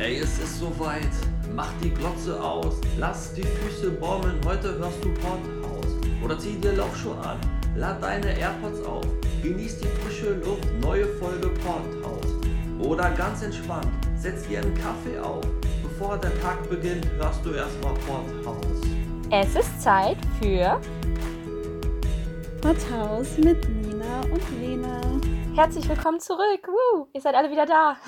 [0.00, 1.10] Ey, es ist soweit.
[1.54, 4.40] Mach die Glotze aus, lass die Füße baumeln.
[4.46, 5.84] Heute hörst du Porthaus.
[6.24, 7.38] Oder zieh dir Laufschuhe an,
[7.76, 9.04] lad deine AirPods auf.
[9.42, 12.26] Genieß die frische Luft, neue Folge Porthaus.
[12.82, 15.44] Oder ganz entspannt, setz dir einen Kaffee auf.
[15.82, 18.80] Bevor der Tag beginnt, hörst du erstmal Porthaus.
[19.30, 20.80] Es ist Zeit für
[22.62, 24.98] Porthaus mit Nina und Lena.
[25.54, 26.66] Herzlich willkommen zurück.
[26.68, 27.98] Woo, ihr seid alle wieder da.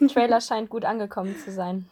[0.08, 1.88] Trailer scheint gut angekommen zu sein.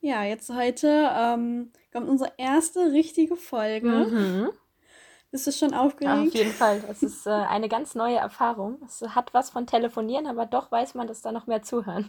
[0.00, 3.88] Ja, jetzt heute ähm, kommt unsere erste richtige Folge.
[3.88, 4.50] Mhm.
[5.30, 6.34] Bist du schon Ja, auf aufgeregt?
[6.34, 6.82] jeden Fall.
[6.88, 8.80] Es ist äh, eine ganz neue Erfahrung.
[8.86, 12.06] Es hat was von Telefonieren, aber doch weiß man, dass da noch mehr zuhören.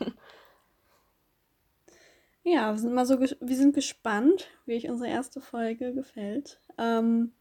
[2.44, 6.60] Ja, wir sind mal so, wir sind gespannt, wie euch unsere erste Folge gefällt.
[6.78, 7.34] Ähm,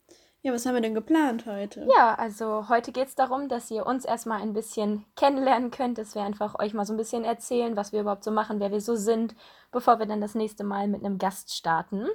[0.42, 1.86] ja, was haben wir denn geplant heute?
[1.96, 6.14] Ja, also heute geht es darum, dass ihr uns erstmal ein bisschen kennenlernen könnt, dass
[6.14, 8.80] wir einfach euch mal so ein bisschen erzählen, was wir überhaupt so machen, wer wir
[8.80, 9.34] so sind,
[9.72, 12.06] bevor wir dann das nächste Mal mit einem Gast starten.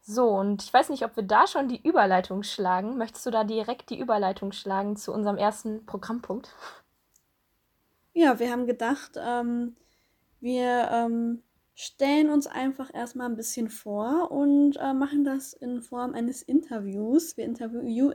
[0.00, 2.96] So, und ich weiß nicht, ob wir da schon die Überleitung schlagen.
[2.96, 6.54] Möchtest du da direkt die Überleitung schlagen zu unserem ersten Programmpunkt?
[8.14, 9.76] Ja, wir haben gedacht, ähm,
[10.40, 11.42] wir ähm,
[11.80, 17.36] stellen uns einfach erstmal ein bisschen vor und äh, machen das in Form eines Interviews.
[17.36, 18.10] Wir, interview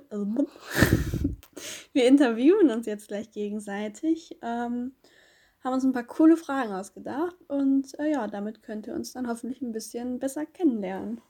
[1.93, 4.95] wir interviewen uns jetzt gleich gegenseitig, ähm,
[5.63, 9.29] haben uns ein paar coole Fragen ausgedacht und äh, ja, damit könnt ihr uns dann
[9.29, 11.21] hoffentlich ein bisschen besser kennenlernen.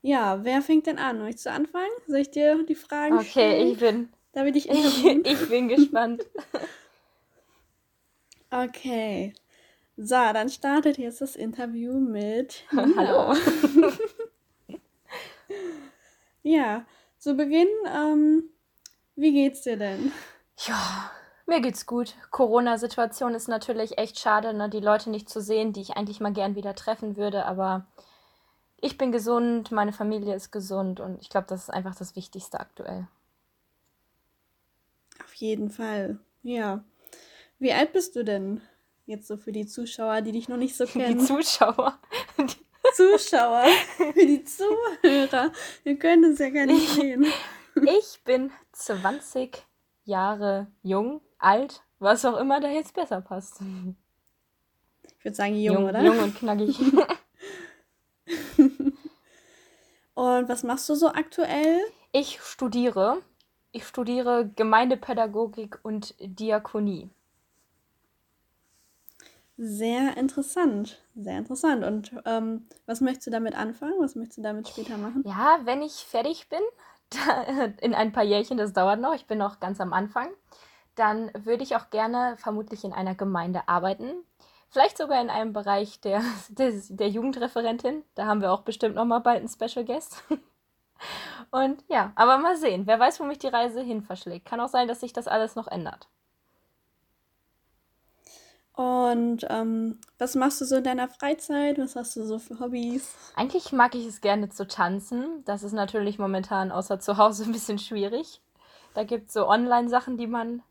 [0.00, 1.18] Ja, wer fängt denn an?
[1.18, 1.90] Möchtest du anfangen?
[2.06, 3.72] Soll ich dir die Fragen Okay, stellen?
[3.72, 5.24] ich bin, Darf ich dich interviewen?
[5.24, 6.24] ich bin gespannt.
[8.52, 9.32] Okay.
[9.98, 12.96] So, dann startet jetzt das Interview mit Nina.
[12.96, 13.34] Hallo.
[16.42, 16.84] Ja,
[17.18, 18.44] zu Beginn, ähm,
[19.16, 20.12] wie geht's dir denn?
[20.58, 21.10] Ja,
[21.44, 22.14] mir geht's gut.
[22.30, 26.32] Corona-Situation ist natürlich echt schade, ne, die Leute nicht zu sehen, die ich eigentlich mal
[26.32, 27.88] gern wieder treffen würde, aber
[28.80, 32.60] ich bin gesund, meine Familie ist gesund und ich glaube, das ist einfach das Wichtigste
[32.60, 33.08] aktuell.
[35.24, 36.20] Auf jeden Fall.
[36.44, 36.84] Ja.
[37.58, 38.60] Wie alt bist du denn?
[39.06, 41.20] Jetzt so für die Zuschauer, die dich noch nicht so Die kennen.
[41.20, 41.98] Zuschauer.
[42.94, 43.64] Zuschauer,
[43.96, 45.52] für die Zuhörer.
[45.82, 47.26] Wir können es ja gar nicht sehen.
[47.82, 49.66] Ich bin 20
[50.04, 53.60] Jahre jung, alt, was auch immer da jetzt besser passt.
[55.18, 56.02] Ich würde sagen jung, oder?
[56.02, 56.78] jung und knackig.
[60.14, 61.78] Und was machst du so aktuell?
[62.10, 63.18] Ich studiere.
[63.70, 67.10] Ich studiere Gemeindepädagogik und Diakonie.
[69.58, 71.02] Sehr interessant.
[71.14, 71.84] Sehr interessant.
[71.84, 73.94] Und ähm, was möchtest du damit anfangen?
[74.00, 75.22] Was möchtest du damit später machen?
[75.24, 76.60] Ja, wenn ich fertig bin,
[77.10, 80.28] da, in ein paar Jährchen, das dauert noch, ich bin noch ganz am Anfang,
[80.94, 84.12] dann würde ich auch gerne vermutlich in einer Gemeinde arbeiten.
[84.68, 88.02] Vielleicht sogar in einem Bereich der, des, der Jugendreferentin.
[88.14, 90.22] Da haben wir auch bestimmt noch mal bald einen Special Guest.
[91.50, 92.86] Und ja, aber mal sehen.
[92.86, 94.46] Wer weiß, wo mich die Reise hin verschlägt.
[94.46, 96.08] Kann auch sein, dass sich das alles noch ändert.
[98.76, 101.78] Und ähm, was machst du so in deiner Freizeit?
[101.78, 103.14] Was hast du so für Hobbys?
[103.34, 105.42] Eigentlich mag ich es gerne zu tanzen.
[105.46, 108.42] Das ist natürlich momentan außer zu Hause ein bisschen schwierig.
[108.92, 110.62] Da gibt es so Online-Sachen, die man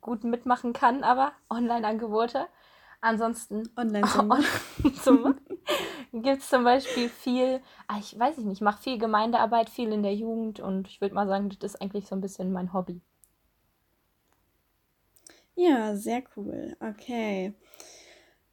[0.00, 2.48] gut mitmachen kann, aber Online-Angebote.
[3.00, 4.40] Ansonsten Online-Summer.
[5.00, 5.36] zum,
[6.12, 10.02] gibt es zum Beispiel viel, ah, ich weiß nicht, ich mache viel Gemeindearbeit, viel in
[10.02, 13.00] der Jugend und ich würde mal sagen, das ist eigentlich so ein bisschen mein Hobby.
[15.54, 16.76] Ja, sehr cool.
[16.80, 17.54] Okay.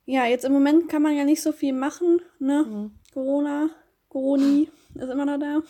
[0.05, 2.65] Ja, jetzt im Moment kann man ja nicht so viel machen, ne?
[2.67, 2.91] Mhm.
[3.13, 3.69] Corona,
[4.09, 5.61] Coroni ist immer noch da.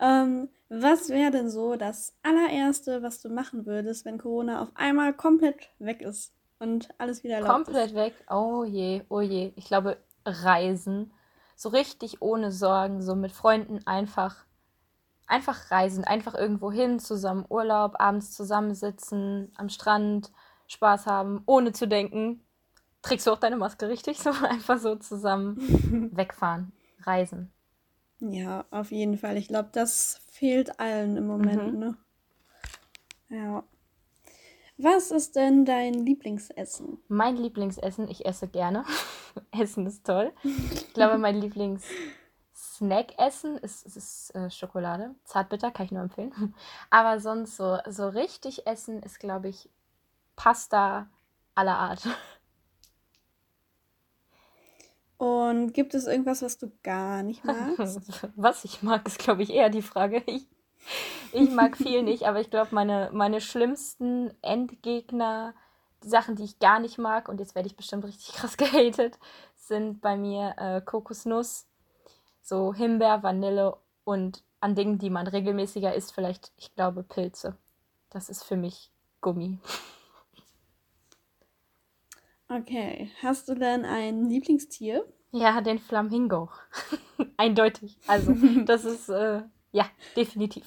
[0.00, 5.14] ähm, was wäre denn so das allererste, was du machen würdest, wenn Corona auf einmal
[5.14, 8.14] komplett weg ist und alles wieder erlaubt Komplett weg.
[8.30, 9.52] Oh je, oh je.
[9.56, 11.12] Ich glaube, reisen.
[11.56, 14.44] So richtig ohne Sorgen, so mit Freunden einfach,
[15.28, 20.32] einfach reisen, einfach irgendwo hin, zusammen Urlaub, abends zusammensitzen, am Strand,
[20.66, 22.42] Spaß haben, ohne zu denken.
[23.02, 24.18] Trägst du auch deine Maske richtig?
[24.22, 25.56] So einfach so zusammen
[26.14, 26.72] wegfahren,
[27.02, 27.52] reisen.
[28.20, 29.36] Ja, auf jeden Fall.
[29.36, 31.78] Ich glaube, das fehlt allen im Moment, Mhm.
[31.78, 31.96] ne?
[33.28, 33.62] Ja.
[34.76, 36.98] Was ist denn dein Lieblingsessen?
[37.08, 38.84] Mein Lieblingsessen, ich esse gerne.
[39.52, 40.32] Essen ist toll.
[40.42, 41.40] Ich glaube, mein
[42.58, 45.14] Lieblings-Snack-Essen ist, ist, ist äh, Schokolade.
[45.24, 46.54] Zartbitter, kann ich nur empfehlen.
[46.90, 49.70] Aber sonst so, so richtig essen ist, glaube ich,
[50.36, 51.08] Pasta
[51.54, 52.02] aller Art.
[55.18, 58.22] Und gibt es irgendwas, was du gar nicht magst?
[58.36, 60.22] Was ich mag, ist, glaube ich, eher die Frage.
[60.26, 60.46] Ich,
[61.32, 65.54] ich mag viel nicht, aber ich glaube, meine, meine schlimmsten Endgegner
[66.04, 69.18] die Sachen, die ich gar nicht mag, und jetzt werde ich bestimmt richtig krass gehatet,
[69.56, 71.67] sind bei mir äh, Kokosnuss,
[72.48, 77.56] so Himbeer, Vanille und an Dingen, die man regelmäßiger isst, vielleicht, ich glaube, Pilze.
[78.10, 78.90] Das ist für mich
[79.20, 79.58] Gummi.
[82.48, 85.04] Okay, hast du denn ein Lieblingstier?
[85.32, 86.48] Ja, den Flamingo.
[87.36, 87.98] Eindeutig.
[88.06, 88.32] Also,
[88.64, 89.42] das ist, äh,
[89.72, 89.84] ja,
[90.16, 90.66] definitiv.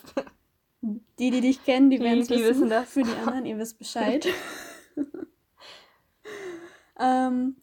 [0.81, 2.43] Die, die dich kennen, die, Die- werden es wissen.
[2.45, 2.91] wissen das.
[2.91, 4.27] Für die anderen, ihr wisst Bescheid.
[6.99, 7.55] ähm,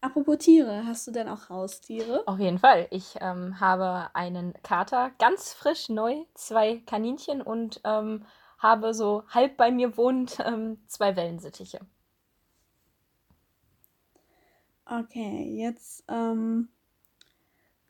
[0.00, 2.22] apropos Tiere, hast du denn auch Haustiere?
[2.26, 2.86] Auf jeden Fall.
[2.90, 8.24] Ich ähm, habe einen Kater, ganz frisch neu, zwei Kaninchen und ähm,
[8.58, 11.80] habe so halb bei mir wohnend ähm, zwei Wellensittiche.
[14.86, 16.68] Okay, jetzt ähm,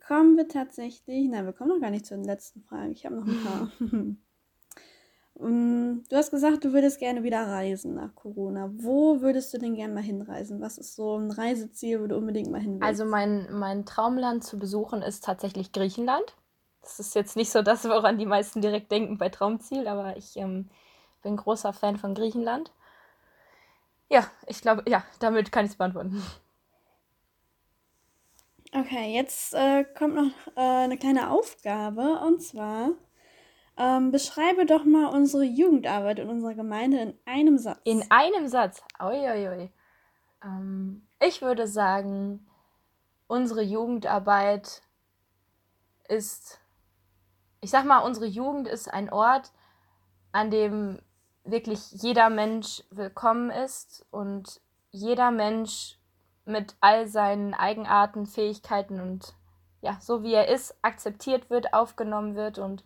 [0.07, 1.29] kommen wir tatsächlich.
[1.29, 2.93] Nein, wir kommen noch gar nicht zur letzten Frage.
[2.93, 3.71] Ich habe noch ein paar.
[5.43, 8.71] Du hast gesagt, du würdest gerne wieder reisen nach Corona.
[8.75, 10.61] Wo würdest du denn gerne mal hinreisen?
[10.61, 12.85] Was ist so ein Reiseziel, wo du unbedingt mal hin willst?
[12.85, 16.37] Also mein, mein Traumland zu besuchen ist tatsächlich Griechenland.
[16.83, 20.37] Das ist jetzt nicht so das, woran die meisten direkt denken bei Traumziel, aber ich
[20.37, 20.69] ähm,
[21.23, 22.71] bin großer Fan von Griechenland.
[24.11, 26.23] Ja, ich glaube, ja, damit kann ich es beantworten.
[28.73, 32.91] Okay, jetzt äh, kommt noch äh, eine kleine Aufgabe und zwar
[33.81, 37.81] ähm, beschreibe doch mal unsere Jugendarbeit in unserer Gemeinde in einem Satz.
[37.85, 38.83] In einem Satz.
[39.01, 39.73] Uiuiui.
[40.45, 42.47] Ähm, ich würde sagen,
[43.27, 44.83] unsere Jugendarbeit
[46.09, 46.61] ist,
[47.63, 49.51] ich sag mal, unsere Jugend ist ein Ort,
[50.31, 51.01] an dem
[51.45, 54.61] wirklich jeder Mensch willkommen ist und
[54.91, 55.97] jeder Mensch
[56.45, 59.35] mit all seinen Eigenarten, Fähigkeiten und
[59.81, 62.85] ja, so wie er ist, akzeptiert wird, aufgenommen wird und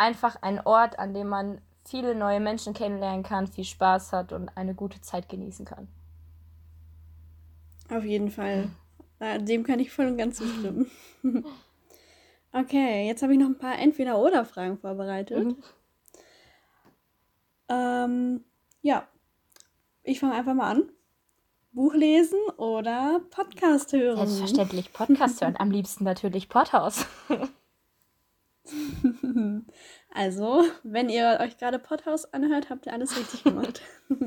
[0.00, 4.48] einfach ein Ort, an dem man viele neue Menschen kennenlernen kann, viel Spaß hat und
[4.56, 5.88] eine gute Zeit genießen kann.
[7.90, 8.70] Auf jeden Fall.
[9.18, 10.90] Äh, Dem kann ich voll und ganz zustimmen.
[12.52, 15.44] okay, jetzt habe ich noch ein paar Entweder-Oder-Fragen vorbereitet.
[15.44, 15.56] Mhm.
[17.68, 18.44] Ähm,
[18.80, 19.06] ja,
[20.02, 20.90] ich fange einfach mal an.
[21.72, 24.16] Buch lesen oder Podcast hören?
[24.16, 27.06] Selbstverständlich Podcast hören, am liebsten natürlich Porthaus.
[30.12, 33.80] Also, wenn ihr euch gerade Podhouse anhört, habt ihr alles richtig gemacht.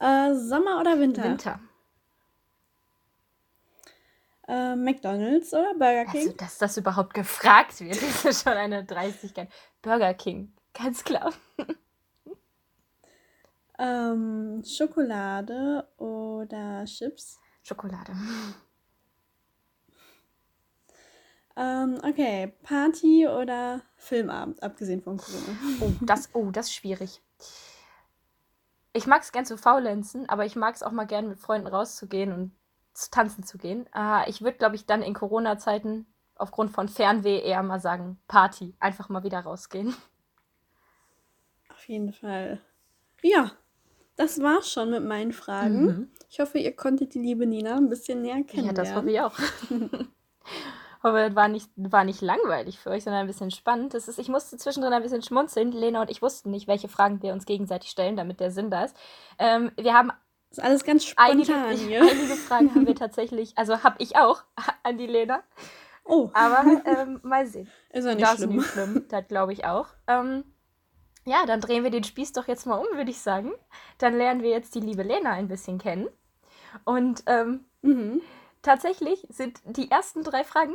[0.00, 1.22] äh, Sommer oder Winter?
[1.22, 1.60] Winter.
[4.48, 6.22] Äh, McDonalds oder Burger King?
[6.22, 9.48] Also, dass das überhaupt gefragt wird, ist schon eine Dreistigkeit.
[9.80, 11.32] Burger King, ganz klar.
[13.78, 17.38] Ähm, Schokolade oder Chips?
[17.62, 18.12] Schokolade.
[21.56, 25.56] Ähm, okay, Party oder Filmabend, abgesehen von Corona.
[25.80, 27.22] Oh, das, oh, das ist schwierig.
[28.92, 31.66] Ich mag es gern zu faulenzen, aber ich mag es auch mal gern mit Freunden
[31.68, 32.52] rauszugehen und
[32.92, 33.86] zu tanzen zu gehen.
[33.92, 36.06] Ah, ich würde, glaube ich, dann in Corona-Zeiten
[36.36, 38.74] aufgrund von Fernweh eher mal sagen, Party.
[38.80, 39.94] Einfach mal wieder rausgehen.
[41.70, 42.60] Auf jeden Fall.
[43.22, 43.52] Ja,
[44.16, 45.84] das war's schon mit meinen Fragen.
[45.84, 46.10] Mhm.
[46.28, 48.74] Ich hoffe, ihr konntet die liebe Nina ein bisschen näher Ja, kennenlernen.
[48.76, 49.36] das hoffe ich auch.
[51.04, 53.94] hoffe, es war nicht, war nicht langweilig für euch, sondern ein bisschen spannend.
[53.94, 55.70] Das ist, ich musste zwischendrin ein bisschen schmunzeln.
[55.72, 58.84] Lena und ich wussten nicht, welche Fragen wir uns gegenseitig stellen, damit der Sinn da
[58.84, 58.96] ist.
[59.38, 60.08] Ähm, wir haben
[60.50, 62.00] Das ist alles ganz einige, spontan hier.
[62.02, 64.42] einige Fragen haben wir tatsächlich, also habe ich auch
[64.82, 65.42] an die Lena.
[66.06, 67.70] Oh, Aber ähm, mal sehen.
[67.90, 68.56] ist ja nicht das ist schlimm.
[68.56, 69.04] nicht schlimm.
[69.08, 69.86] Das glaube ich auch.
[70.06, 70.44] Ähm,
[71.26, 73.52] ja, dann drehen wir den Spieß doch jetzt mal um, würde ich sagen.
[73.98, 76.08] Dann lernen wir jetzt die liebe Lena ein bisschen kennen.
[76.84, 78.20] Und ähm, Mhm.
[78.64, 80.74] Tatsächlich sind die ersten drei Fragen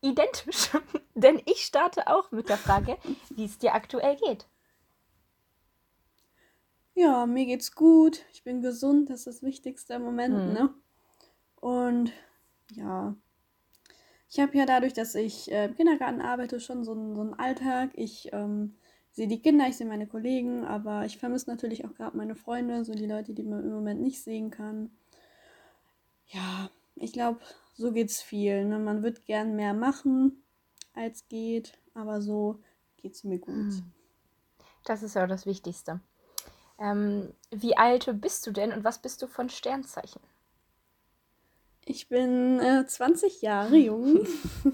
[0.00, 0.70] identisch.
[1.14, 2.96] Denn ich starte auch mit der Frage,
[3.30, 4.46] wie es dir aktuell geht.
[6.94, 8.24] Ja, mir geht's gut.
[8.32, 10.52] Ich bin gesund, das ist das Wichtigste im Moment, Mhm.
[10.52, 10.74] ne?
[11.56, 12.12] Und
[12.72, 13.16] ja,
[14.28, 17.34] ich habe ja dadurch, dass ich äh, im Kindergarten arbeite, schon so einen, so einen
[17.34, 17.90] Alltag.
[17.94, 18.74] Ich ähm,
[19.12, 22.84] sehe die Kinder, ich sehe meine Kollegen, aber ich vermisse natürlich auch gerade meine Freunde,
[22.84, 24.90] so die Leute, die man im Moment nicht sehen kann.
[26.26, 27.40] Ja, ich glaube,
[27.76, 28.64] so geht's viel.
[28.64, 28.78] Ne?
[28.78, 30.42] Man wird gern mehr machen,
[30.94, 32.60] als geht, aber so
[32.96, 33.54] geht's mir gut.
[33.54, 33.92] Mhm.
[34.84, 36.00] Das ist ja das Wichtigste.
[36.78, 40.20] Ähm, wie alt bist du denn und was bist du von Sternzeichen?
[41.84, 44.26] Ich bin äh, 20 Jahre jung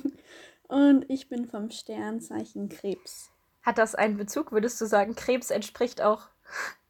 [0.69, 3.31] und ich bin vom Sternzeichen Krebs.
[3.63, 4.53] Hat das einen Bezug?
[4.53, 6.29] Würdest du sagen, Krebs entspricht auch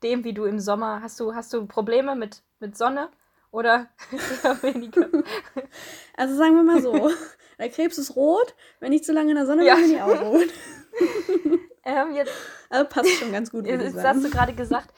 [0.03, 3.11] dem, wie du im Sommer hast du hast du Probleme mit mit Sonne
[3.51, 3.89] oder
[4.45, 5.09] eher weniger?
[6.17, 7.11] Also sagen wir mal so,
[7.59, 9.75] der Krebs ist rot, wenn ich zu lange in der Sonne Ja.
[9.77, 10.49] bin, bin ich auch rot.
[11.85, 12.33] ähm, jetzt
[12.69, 14.93] Also passt schon ganz gut, ich jetzt hast du gerade gesagt,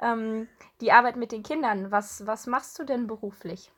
[0.00, 0.46] ähm,
[0.80, 1.90] die Arbeit mit den Kindern.
[1.90, 3.72] Was, was machst du denn beruflich?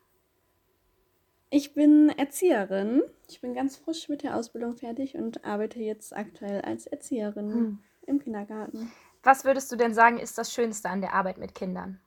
[1.49, 3.03] Ich bin Erzieherin.
[3.27, 7.79] Ich bin ganz frisch mit der Ausbildung fertig und arbeite jetzt aktuell als Erzieherin hm.
[8.07, 8.91] im Kindergarten.
[9.23, 11.99] Was würdest du denn sagen, ist das Schönste an der Arbeit mit Kindern?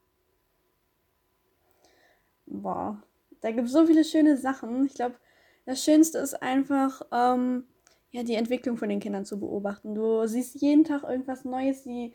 [2.63, 3.03] Boah,
[3.41, 4.87] da gibt es so viele schöne Sachen.
[4.87, 5.17] Ich glaube,
[5.67, 7.65] das Schönste ist einfach, ähm,
[8.11, 9.95] ja, die Entwicklung von den Kindern zu beobachten.
[9.95, 12.13] Du siehst jeden Tag irgendwas Neues, die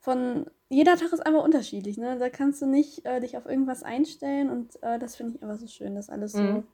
[0.00, 2.18] von jeder Tag ist einfach unterschiedlich, ne?
[2.18, 5.58] Da kannst du nicht äh, dich auf irgendwas einstellen und äh, das finde ich einfach
[5.58, 6.38] so schön, dass alles mhm.
[6.38, 6.64] so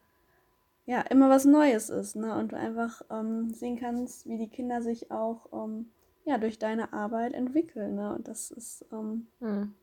[0.87, 2.35] ja immer was Neues ist, ne?
[2.37, 5.91] Und du einfach ähm, sehen kannst, wie die Kinder sich auch ähm,
[6.25, 8.15] ja durch deine Arbeit entwickeln, ne?
[8.15, 9.75] Und das ist ähm, mhm.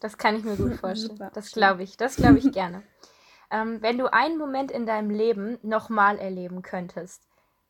[0.00, 1.16] Das kann ich mir gut vorstellen.
[1.16, 1.30] Super.
[1.32, 2.82] Das glaube ich, das glaube ich gerne.
[3.48, 7.22] Ähm, wenn du einen Moment in deinem Leben nochmal erleben könntest,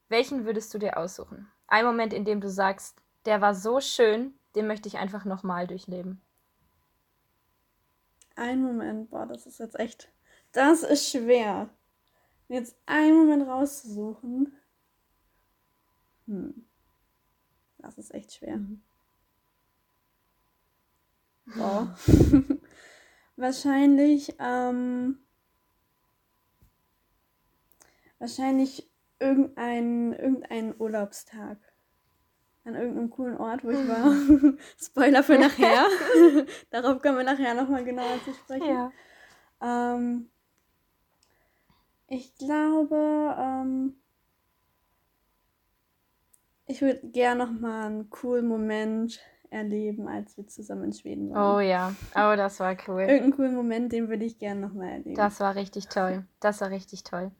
[0.09, 1.53] welchen würdest du dir aussuchen?
[1.67, 5.67] Ein Moment, in dem du sagst, der war so schön, den möchte ich einfach nochmal
[5.67, 6.23] durchleben.
[8.37, 10.09] Ein Moment, boah, das ist jetzt echt.
[10.53, 11.69] Das ist schwer.
[12.49, 14.57] Jetzt einen Moment rauszusuchen.
[16.27, 16.67] Hm.
[17.79, 18.57] Das ist echt schwer.
[18.57, 18.83] Mhm.
[21.55, 21.97] Boah.
[23.37, 25.19] wahrscheinlich, ähm,
[28.19, 31.59] wahrscheinlich irgendein, irgendein Urlaubstag
[32.65, 34.13] an irgendeinem coolen Ort, wo ich war.
[34.81, 35.87] Spoiler für nachher.
[36.71, 38.69] Darauf kommen wir nachher nochmal genauer zu sprechen.
[38.69, 38.93] Ja.
[39.63, 40.29] Ähm,
[42.09, 43.95] ich glaube, ähm,
[46.67, 51.57] ich würde gerne nochmal einen coolen Moment erleben, als wir zusammen in Schweden waren.
[51.57, 53.03] Oh ja, oh, das war cool.
[53.03, 55.15] Irgendeinen coolen Moment, den würde ich gerne nochmal erleben.
[55.15, 56.25] Das war richtig toll.
[56.41, 57.31] Das war richtig toll.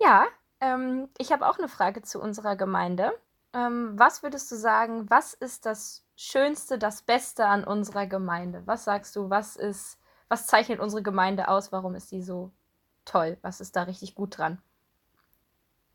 [0.00, 0.26] Ja,
[0.60, 3.12] ähm, ich habe auch eine Frage zu unserer Gemeinde.
[3.52, 8.62] Ähm, was würdest du sagen, was ist das Schönste, das Beste an unserer Gemeinde?
[8.66, 9.98] Was sagst du, was ist,
[10.28, 11.72] was zeichnet unsere Gemeinde aus?
[11.72, 12.50] Warum ist die so
[13.04, 13.38] toll?
[13.42, 14.58] Was ist da richtig gut dran?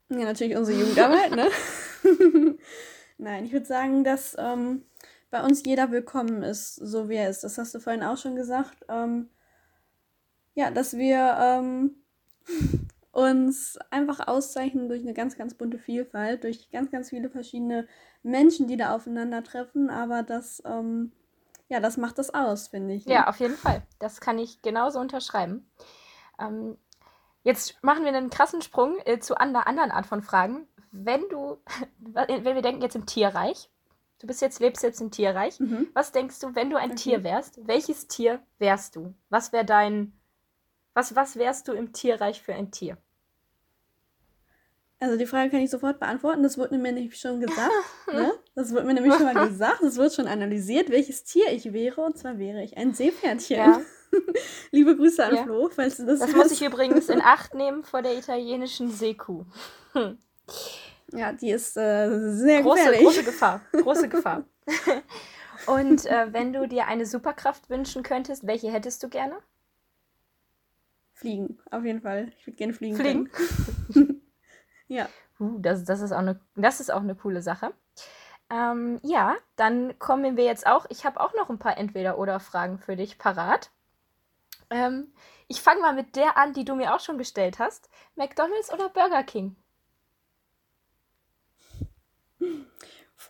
[0.10, 1.50] Ja, natürlich unsere Jugendarbeit, ne?
[3.22, 4.84] Nein, ich würde sagen, dass ähm,
[5.30, 7.44] bei uns jeder willkommen ist, so wie er ist.
[7.44, 8.84] Das hast du vorhin auch schon gesagt.
[8.90, 9.30] Ähm,
[10.56, 11.96] ja, dass wir ähm,
[13.12, 17.88] uns einfach auszeichnen durch eine ganz, ganz bunte Vielfalt, durch ganz, ganz viele verschiedene
[18.24, 19.92] Menschen, die da aufeinandertreffen.
[19.92, 21.12] Aber das, ähm,
[21.70, 23.06] ja, das macht das aus, finde ich.
[23.06, 23.14] Ne?
[23.14, 23.84] Ja, auf jeden Fall.
[24.00, 25.70] Das kann ich genauso unterschreiben.
[26.40, 26.76] Ähm,
[27.44, 30.68] jetzt machen wir einen krassen Sprung äh, zu einer anderen Art von Fragen.
[30.92, 31.58] Wenn du,
[32.00, 33.70] wenn wir denken jetzt im Tierreich,
[34.20, 35.88] du bist jetzt, lebst jetzt im Tierreich, mhm.
[35.94, 37.00] was denkst du, wenn du ein okay.
[37.00, 39.14] Tier wärst, welches Tier wärst du?
[39.30, 40.14] Was wäre dein
[40.94, 42.98] was, was wärst du im Tierreich für ein Tier?
[45.00, 46.44] Also die Frage kann ich sofort beantworten.
[46.44, 47.72] Das wurde mir nämlich schon gesagt.
[48.14, 48.34] ne?
[48.54, 49.82] Das wurde mir nämlich schon mal gesagt.
[49.82, 52.02] Es wird schon analysiert, welches Tier ich wäre.
[52.02, 53.58] Und zwar wäre ich ein Seepferdchen.
[53.58, 53.82] Ja.
[54.72, 55.44] Liebe Grüße an ja.
[55.44, 59.46] Flo, falls du das Das muss ich übrigens in Acht nehmen vor der italienischen Seekuh.
[61.14, 63.04] Ja, die ist äh, sehr große, gefährlich.
[63.04, 63.62] Große Gefahr.
[63.72, 64.44] Große Gefahr.
[65.68, 69.36] Und äh, wenn du dir eine Superkraft wünschen könntest, welche hättest du gerne?
[71.14, 72.32] Fliegen, auf jeden Fall.
[72.38, 72.96] Ich würde gerne fliegen.
[72.96, 73.30] Fliegen?
[74.88, 75.08] ja.
[75.40, 77.74] Uh, das, das, ist auch eine, das ist auch eine coole Sache.
[78.50, 80.86] Ähm, ja, dann kommen wir jetzt auch.
[80.90, 83.72] Ich habe auch noch ein paar Entweder-Oder-Fragen für dich parat.
[84.70, 85.14] Ähm,
[85.48, 87.90] ich fange mal mit der an, die du mir auch schon gestellt hast.
[88.16, 89.56] McDonald's oder Burger King?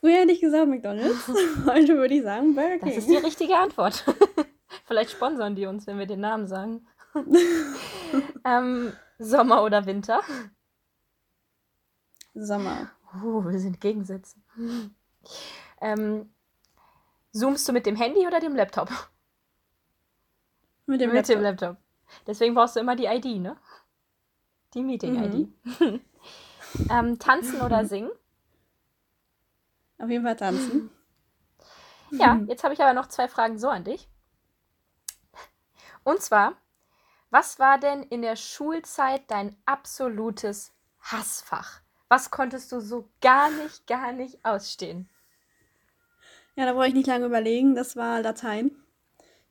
[0.01, 1.27] Früher hätte ich gesagt McDonald's.
[1.65, 2.89] Heute würde ich sagen Burger King.
[2.89, 4.03] Das ist die richtige Antwort.
[4.87, 6.87] Vielleicht sponsern die uns, wenn wir den Namen sagen.
[8.43, 10.21] ähm, Sommer oder Winter?
[12.33, 12.89] Sommer.
[13.13, 14.37] Uh, wir sind Gegensätze.
[15.79, 16.33] Ähm,
[17.31, 18.89] zoomst du mit dem Handy oder dem Laptop?
[20.87, 21.35] Mit dem mit Laptop.
[21.35, 21.77] Dem Laptop.
[22.25, 23.55] Deswegen brauchst du immer die ID, ne?
[24.73, 25.47] Die Meeting-ID.
[25.79, 26.01] Mhm.
[26.89, 28.09] ähm, tanzen oder singen?
[30.01, 30.89] Auf jeden Fall tanzen.
[32.09, 34.09] Ja, jetzt habe ich aber noch zwei Fragen so an dich.
[36.03, 36.55] Und zwar,
[37.29, 41.81] was war denn in der Schulzeit dein absolutes Hassfach?
[42.09, 45.07] Was konntest du so gar nicht, gar nicht ausstehen?
[46.55, 47.75] Ja, da brauche ich nicht lange überlegen.
[47.75, 48.71] Das war Latein.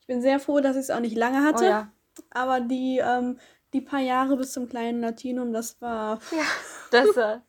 [0.01, 1.63] Ich bin sehr froh, dass ich es auch nicht lange hatte.
[1.63, 1.91] Oh ja.
[2.29, 3.39] Aber die, ähm,
[3.73, 6.19] die paar Jahre bis zum kleinen Latinum, das war.
[6.31, 6.43] Ja,
[6.91, 7.17] das.
[7.17, 7.39] Äh,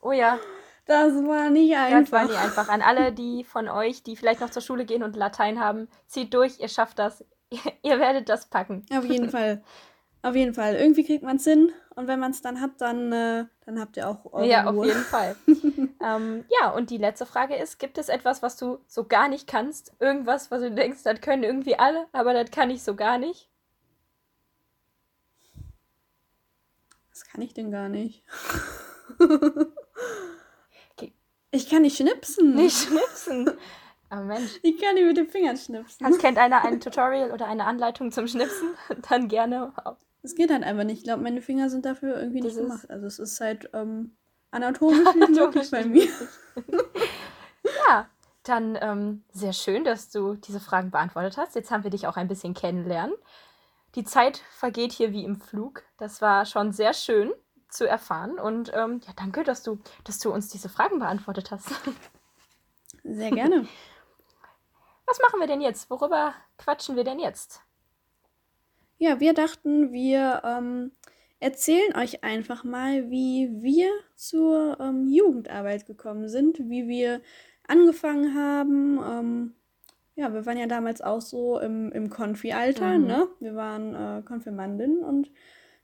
[0.00, 0.38] oh ja.
[0.84, 2.00] Das war nicht einfach.
[2.00, 2.68] Das war nicht einfach.
[2.68, 6.34] An alle, die von euch, die vielleicht noch zur Schule gehen und Latein haben, zieht
[6.34, 7.24] durch, ihr schafft das.
[7.82, 8.84] ihr werdet das packen.
[8.92, 9.62] Auf jeden Fall.
[10.22, 10.76] Auf jeden Fall.
[10.76, 11.72] Irgendwie kriegt man es hin.
[11.94, 14.80] Und wenn man es dann hat, dann, äh, dann habt ihr auch eure Ja, Ruhe.
[14.80, 15.36] auf jeden Fall.
[16.00, 19.46] ähm, ja, und die letzte Frage ist, gibt es etwas, was du so gar nicht
[19.46, 19.92] kannst?
[20.00, 23.50] Irgendwas, was du denkst, das können irgendwie alle, aber das kann ich so gar nicht?
[27.10, 28.24] Was kann ich denn gar nicht?
[31.52, 32.54] Ich kann nicht schnipsen.
[32.54, 33.50] Nicht schnipsen.
[34.10, 34.58] Aber oh, Mensch.
[34.62, 36.06] Ich kann nicht mit den Fingern schnipsen.
[36.06, 38.70] Hast, kennt einer ein Tutorial oder eine Anleitung zum Schnipsen?
[39.08, 39.72] Dann gerne
[40.22, 40.98] es geht halt einfach nicht.
[40.98, 42.90] Ich glaube, meine Finger sind dafür irgendwie das nicht gemacht.
[42.90, 44.16] Also es ist halt ähm,
[44.50, 46.08] anatomisch nicht möglich bei mir.
[47.88, 48.08] ja,
[48.44, 51.54] dann ähm, sehr schön, dass du diese Fragen beantwortet hast.
[51.54, 53.14] Jetzt haben wir dich auch ein bisschen kennenlernen.
[53.94, 55.82] Die Zeit vergeht hier wie im Flug.
[55.98, 57.32] Das war schon sehr schön
[57.72, 58.38] zu erfahren.
[58.38, 61.70] Und ähm, ja, danke, dass du, dass du uns diese Fragen beantwortet hast.
[63.04, 63.66] Sehr gerne.
[65.06, 65.90] Was machen wir denn jetzt?
[65.90, 67.60] Worüber quatschen wir denn jetzt?
[68.98, 70.92] Ja, wir dachten, wir ähm,
[71.40, 77.20] erzählen euch einfach mal, wie wir zur ähm, Jugendarbeit gekommen sind, wie wir
[77.66, 79.00] angefangen haben.
[79.02, 79.54] Ähm,
[80.14, 83.06] ja, wir waren ja damals auch so im, im Konfi-Alter, mhm.
[83.06, 83.28] ne?
[83.40, 85.30] Wir waren äh, Konfirmandinnen und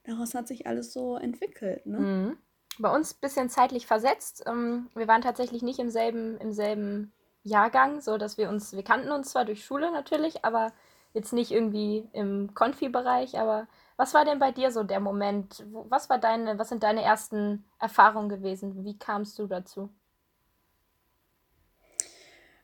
[0.09, 1.99] daraus hat sich alles so entwickelt, ne?
[1.99, 2.37] Mhm.
[2.79, 4.43] Bei uns ein bisschen zeitlich versetzt.
[4.47, 7.11] Ähm, wir waren tatsächlich nicht im selben, im selben
[7.43, 10.71] Jahrgang, so dass wir uns, wir kannten uns zwar durch Schule natürlich, aber
[11.13, 15.65] jetzt nicht irgendwie im Konfi-Bereich, aber was war denn bei dir so der Moment?
[15.71, 18.85] Was war deine, was sind deine ersten Erfahrungen gewesen?
[18.85, 19.89] Wie kamst du dazu?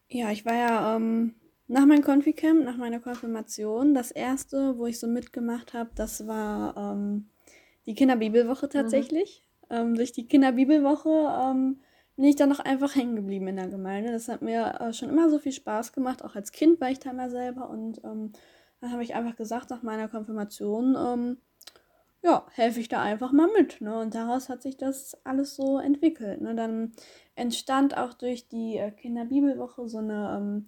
[0.07, 1.35] Ja, ich war ja ähm,
[1.67, 6.77] nach meinem Konfi-Camp, nach meiner Konfirmation, das erste, wo ich so mitgemacht habe, das war
[6.77, 7.29] ähm,
[7.85, 8.71] die Kinderbibelwoche mhm.
[8.71, 9.43] tatsächlich.
[9.69, 9.75] Mhm.
[9.75, 11.79] Ähm, durch die Kinderbibelwoche ähm,
[12.15, 14.11] bin ich dann noch einfach hängen geblieben in der Gemeinde.
[14.11, 16.23] Das hat mir äh, schon immer so viel Spaß gemacht.
[16.23, 17.69] Auch als Kind war ich da immer selber.
[17.69, 18.31] Und ähm,
[18.79, 21.37] dann habe ich einfach gesagt, nach meiner Konfirmation, ähm,
[22.21, 23.81] ja, helfe ich da einfach mal mit.
[23.81, 23.99] Ne?
[23.99, 26.41] Und daraus hat sich das alles so entwickelt.
[26.41, 26.55] Ne?
[26.55, 26.93] Dann
[27.35, 30.67] entstand auch durch die äh, Kinderbibelwoche so eine, ähm,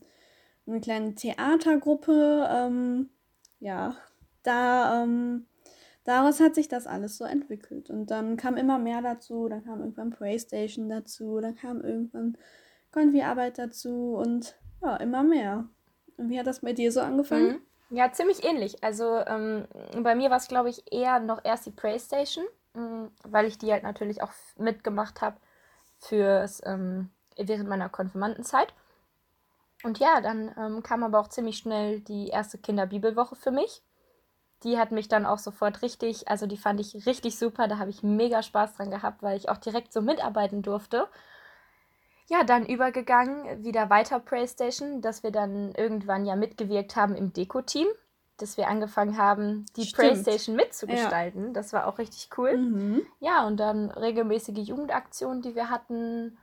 [0.68, 2.48] eine kleine Theatergruppe.
[2.52, 3.10] Ähm,
[3.60, 3.96] ja,
[4.44, 5.48] da ähm,
[6.08, 7.90] daraus hat sich das alles so entwickelt.
[7.90, 12.38] Und dann kam immer mehr dazu, dann kam irgendwann Playstation dazu, dann kam irgendwann
[12.92, 15.66] Konfi-Arbeit dazu und ja, immer mehr.
[16.16, 17.62] Und wie hat das bei dir so angefangen?
[17.90, 17.98] Mhm.
[17.98, 18.84] Ja, ziemlich ähnlich.
[18.84, 19.68] Also ähm,
[20.02, 23.72] bei mir war es, glaube ich, eher noch erst die Playstation, ähm, weil ich die
[23.72, 25.38] halt natürlich auch mitgemacht habe
[26.00, 28.74] fürs ähm, während meiner Konfirmandenzeit.
[29.84, 33.84] Und ja, dann ähm, kam aber auch ziemlich schnell die erste Kinderbibelwoche für mich
[34.64, 37.90] die hat mich dann auch sofort richtig, also die fand ich richtig super, da habe
[37.90, 41.08] ich mega Spaß dran gehabt, weil ich auch direkt so mitarbeiten durfte.
[42.30, 47.88] Ja, dann übergegangen, wieder weiter PlayStation, dass wir dann irgendwann ja mitgewirkt haben im Deko-Team,
[48.38, 49.96] dass wir angefangen haben, die Stimmt.
[49.96, 51.48] PlayStation mitzugestalten.
[51.48, 51.54] Ja.
[51.54, 52.58] Das war auch richtig cool.
[52.58, 53.06] Mhm.
[53.20, 56.38] Ja, und dann regelmäßige Jugendaktionen, die wir hatten,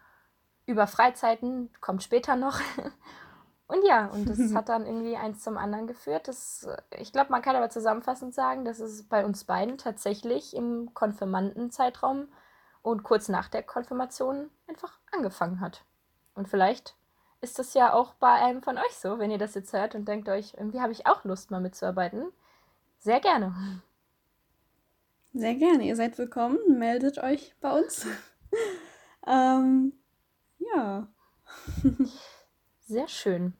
[0.66, 2.60] über Freizeiten, kommt später noch.
[3.66, 6.28] Und ja, und das hat dann irgendwie eins zum anderen geführt.
[6.28, 10.92] Das, ich glaube, man kann aber zusammenfassend sagen, dass es bei uns beiden tatsächlich im
[10.94, 12.28] Konfirmandenzeitraum
[12.82, 15.84] und kurz nach der Konfirmation einfach angefangen hat.
[16.34, 16.96] Und vielleicht
[17.40, 20.06] ist das ja auch bei einem von euch so, wenn ihr das jetzt hört und
[20.06, 22.32] denkt euch, irgendwie habe ich auch Lust, mal mitzuarbeiten.
[22.98, 23.54] Sehr gerne.
[25.32, 25.84] Sehr gerne.
[25.84, 26.58] Ihr seid willkommen.
[26.78, 28.06] Meldet euch bei uns.
[29.26, 29.92] ähm,
[30.58, 31.08] ja.
[32.84, 33.54] Sehr schön.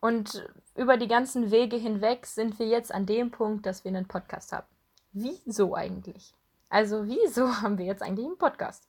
[0.00, 4.08] Und über die ganzen Wege hinweg sind wir jetzt an dem Punkt, dass wir einen
[4.08, 4.66] Podcast haben.
[5.12, 6.34] Wieso eigentlich?
[6.68, 8.88] Also, wieso haben wir jetzt eigentlich einen Podcast?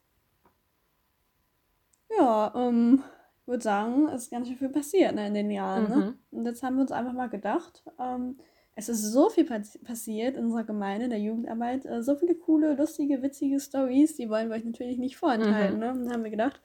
[2.18, 3.04] Ja, ähm,
[3.42, 5.90] ich würde sagen, es ist ganz schön viel passiert ne, in den Jahren.
[5.90, 5.96] Ne?
[5.96, 6.02] Mhm.
[6.02, 6.18] Ne?
[6.32, 8.38] Und jetzt haben wir uns einfach mal gedacht, ähm,
[8.76, 12.76] es ist so viel passiert in unserer Gemeinde, in der Jugendarbeit, äh, so viele coole,
[12.76, 15.76] lustige, witzige Stories, die wollen wir euch natürlich nicht vorenthalten.
[15.76, 15.80] Mhm.
[15.80, 15.92] Ne?
[15.92, 16.62] Und dann haben wir gedacht,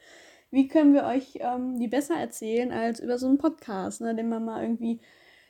[0.51, 4.29] wie können wir euch ähm, die besser erzählen als über so einen Podcast, ne, den
[4.29, 5.01] man mal irgendwie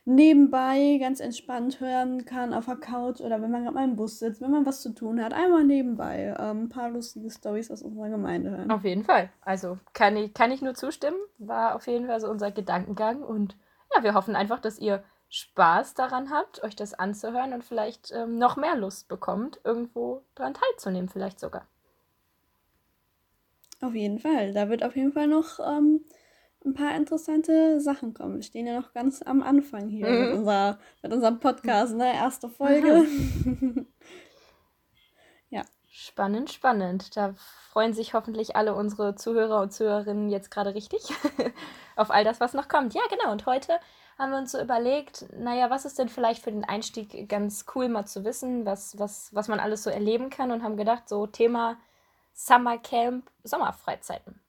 [0.04, 4.18] nebenbei ganz entspannt hören kann auf der Couch oder wenn man gerade mal im Bus
[4.18, 7.82] sitzt, wenn man was zu tun hat, einmal nebenbei ähm, ein paar lustige Stories aus
[7.82, 8.70] unserer Gemeinde hören.
[8.70, 9.28] Auf jeden Fall.
[9.42, 11.18] Also kann ich, kann ich nur zustimmen.
[11.36, 13.56] War auf jeden Fall so unser Gedankengang und
[13.94, 18.38] ja, wir hoffen einfach, dass ihr Spaß daran habt, euch das anzuhören und vielleicht ähm,
[18.38, 21.66] noch mehr Lust bekommt, irgendwo dran teilzunehmen, vielleicht sogar.
[23.80, 24.52] Auf jeden Fall.
[24.52, 26.04] Da wird auf jeden Fall noch ähm,
[26.64, 28.36] ein paar interessante Sachen kommen.
[28.36, 30.20] Wir stehen ja noch ganz am Anfang hier mhm.
[30.20, 32.12] mit, unser, mit unserem Podcast, ne?
[32.14, 33.06] Erste Folge.
[35.50, 35.62] ja.
[35.90, 37.16] Spannend, spannend.
[37.16, 37.34] Da
[37.72, 41.02] freuen sich hoffentlich alle unsere Zuhörer und Zuhörerinnen jetzt gerade richtig
[41.96, 42.94] auf all das, was noch kommt.
[42.94, 43.32] Ja, genau.
[43.32, 43.80] Und heute
[44.16, 47.88] haben wir uns so überlegt, naja, was ist denn vielleicht für den Einstieg ganz cool
[47.88, 51.26] mal zu wissen, was, was, was man alles so erleben kann und haben gedacht, so
[51.26, 51.76] Thema
[52.38, 54.40] Summercamp, Sommerfreizeiten.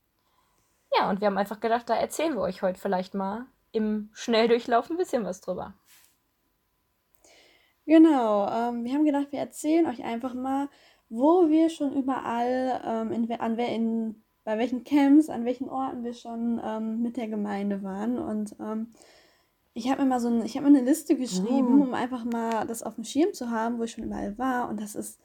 [0.96, 4.92] Ja, und wir haben einfach gedacht, da erzählen wir euch heute vielleicht mal im Schnelldurchlauf
[4.92, 5.74] ein bisschen was drüber.
[7.88, 10.70] Genau, ähm, wir haben gedacht, wir erzählen euch einfach mal,
[11.10, 16.14] wo wir schon überall, ähm, in, an, in, bei welchen Camps, an welchen Orten wir
[16.14, 18.20] schon ähm, mit der Gemeinde waren.
[18.20, 18.94] Und ähm,
[19.74, 21.84] ich habe mir mal so ein, ich habe mir eine Liste geschrieben, uh.
[21.86, 24.70] um einfach mal das auf dem Schirm zu haben, wo ich schon überall war.
[24.70, 25.20] Und das ist,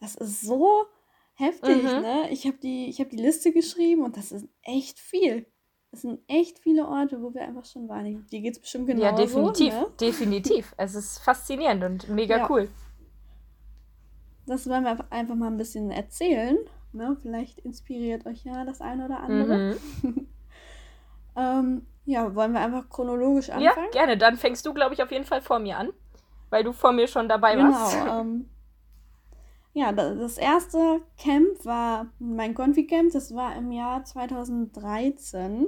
[0.00, 0.86] das ist so
[1.34, 2.00] heftig, mhm.
[2.00, 2.30] ne?
[2.30, 5.46] Ich habe die, ich die Liste geschrieben und das ist echt viel.
[5.90, 8.26] Das sind echt viele Orte, wo wir einfach schon waren.
[8.32, 9.02] Die geht es bestimmt genau.
[9.02, 9.72] Ja, definitiv.
[9.72, 9.86] Ne?
[10.00, 10.74] Definitiv.
[10.76, 12.50] Es ist faszinierend und mega ja.
[12.50, 12.68] cool.
[14.46, 16.58] Das wollen wir einfach mal ein bisschen erzählen.
[16.92, 17.16] Ne?
[17.22, 19.76] Vielleicht inspiriert euch ja das eine oder andere.
[20.02, 20.26] Mhm.
[21.36, 23.86] ähm, ja, wollen wir einfach chronologisch anfangen?
[23.86, 24.18] Ja, gerne.
[24.18, 25.90] Dann fängst du, glaube ich, auf jeden Fall vor mir an,
[26.50, 27.96] weil du vor mir schon dabei genau, warst.
[27.96, 28.48] Ähm,
[29.74, 33.12] ja, das erste Camp war mein Confi-Camp.
[33.12, 35.66] Das war im Jahr 2013.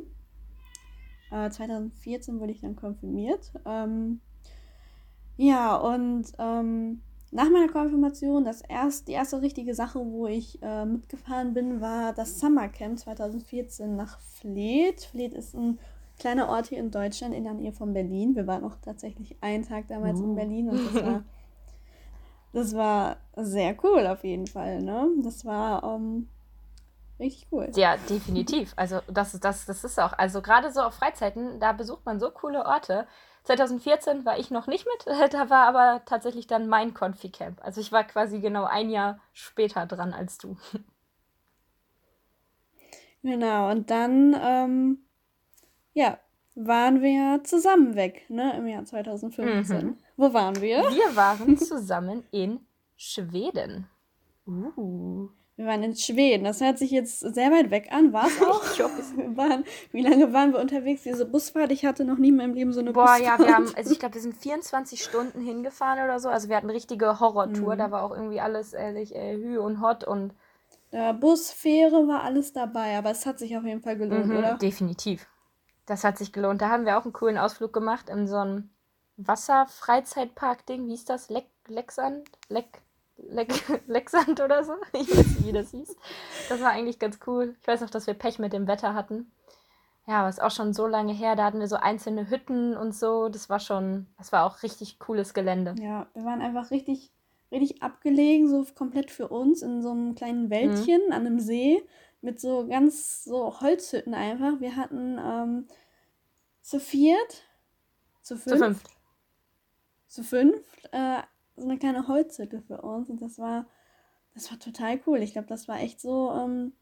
[1.28, 3.52] 2014 wurde ich dann konfirmiert.
[3.66, 4.20] Ähm,
[5.36, 10.86] ja, und ähm, nach meiner Konfirmation, das erst, die erste richtige Sache, wo ich äh,
[10.86, 15.02] mitgefahren bin, war das Summercamp 2014 nach Fleet.
[15.02, 15.78] Fleet ist ein
[16.18, 18.36] kleiner Ort hier in Deutschland in der Nähe von Berlin.
[18.36, 20.24] Wir waren auch tatsächlich einen Tag damals uh.
[20.24, 21.24] in Berlin und das war,
[22.56, 24.80] das war sehr cool auf jeden Fall.
[24.80, 25.10] Ne?
[25.22, 26.28] Das war ähm,
[27.18, 27.70] Richtig cool.
[27.74, 28.72] Ja, definitiv.
[28.76, 32.30] Also das, das, das ist auch, also gerade so auf Freizeiten, da besucht man so
[32.30, 33.06] coole Orte.
[33.44, 37.64] 2014 war ich noch nicht mit, da war aber tatsächlich dann mein Confi-Camp.
[37.64, 40.56] Also ich war quasi genau ein Jahr später dran als du.
[43.22, 44.98] Genau, und dann, ähm,
[45.94, 46.18] ja,
[46.54, 49.84] waren wir zusammen weg, ne, im Jahr 2015.
[49.84, 49.98] Mhm.
[50.16, 50.78] Wo waren wir?
[50.90, 52.60] Wir waren zusammen in
[52.96, 53.86] Schweden.
[54.46, 55.28] Uh.
[55.56, 56.44] Wir waren in Schweden.
[56.44, 58.12] Das hört sich jetzt sehr weit weg an.
[58.12, 58.62] War es auch?
[58.70, 61.02] ich hoffe, wir waren, wie lange waren wir unterwegs?
[61.02, 63.38] Diese Busfahrt, ich hatte noch nie in meinem Leben so eine Boah, Busfahrt.
[63.38, 66.28] Boah, ja, wir haben, also ich glaube, wir sind 24 Stunden hingefahren oder so.
[66.28, 67.74] Also wir hatten eine richtige Horrortour.
[67.74, 67.78] Mhm.
[67.78, 70.34] Da war auch irgendwie alles ehrlich äh, Hü und Hot und.
[70.92, 74.36] Ja, Bus, Fähre war alles dabei, aber es hat sich auf jeden Fall gelohnt, mhm,
[74.36, 74.54] oder?
[74.54, 75.26] Definitiv.
[75.84, 76.60] Das hat sich gelohnt.
[76.62, 78.70] Da haben wir auch einen coolen Ausflug gemacht in so einem
[79.16, 80.86] Wasserfreizeitpark-Ding.
[80.86, 81.28] Wie ist das?
[81.30, 82.28] Leck, Lecksand?
[82.48, 82.82] Leck.
[83.16, 83.48] Leck
[83.86, 84.74] Lecksand oder so.
[84.92, 85.96] Ich weiß nicht, wie das hieß.
[86.48, 87.56] Das war eigentlich ganz cool.
[87.60, 89.30] Ich weiß auch, dass wir Pech mit dem Wetter hatten.
[90.06, 91.34] Ja, aber ist auch schon so lange her.
[91.34, 93.28] Da hatten wir so einzelne Hütten und so.
[93.28, 95.74] Das war schon, das war auch richtig cooles Gelände.
[95.80, 97.10] Ja, wir waren einfach richtig,
[97.50, 101.12] richtig abgelegen, so komplett für uns in so einem kleinen Wäldchen mhm.
[101.12, 101.82] an einem See
[102.20, 104.60] mit so ganz so Holzhütten einfach.
[104.60, 105.68] Wir hatten ähm,
[106.62, 107.44] zu viert,
[108.22, 108.95] zu fünft, zu fünft,
[110.06, 111.22] zu fünft äh,
[111.56, 113.66] so eine kleine Holzhütte für uns und das war,
[114.34, 115.22] das war total cool.
[115.22, 116.72] Ich glaube, das war echt so, ähm,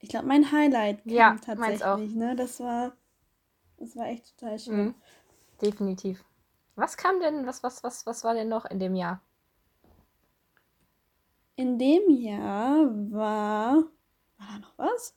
[0.00, 2.14] ich glaube, mein Highlight ja, tatsächlich.
[2.14, 2.34] Ne?
[2.36, 2.92] Das war,
[3.76, 4.76] das war echt total schön.
[4.76, 4.94] Mhm.
[5.60, 6.24] Definitiv.
[6.76, 9.20] Was kam denn, was, was, was, was war denn noch in dem Jahr?
[11.56, 13.82] In dem Jahr war.
[14.36, 15.16] War da noch was?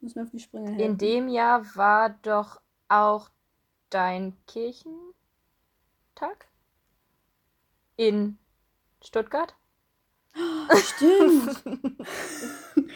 [0.00, 0.80] Muss mir auf die Sprünge helfen.
[0.92, 3.28] In dem Jahr war doch auch
[3.90, 4.34] dein
[6.20, 6.46] Kirchentag?
[7.96, 8.38] in
[9.02, 9.54] Stuttgart.
[10.74, 11.62] Stimmt.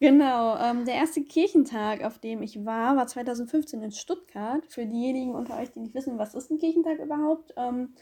[0.00, 0.56] genau.
[0.58, 4.64] Ähm, der erste Kirchentag, auf dem ich war, war 2015 in Stuttgart.
[4.68, 7.54] Für diejenigen unter euch, die nicht wissen, was ist ein Kirchentag überhaupt.
[7.56, 7.94] Ähm,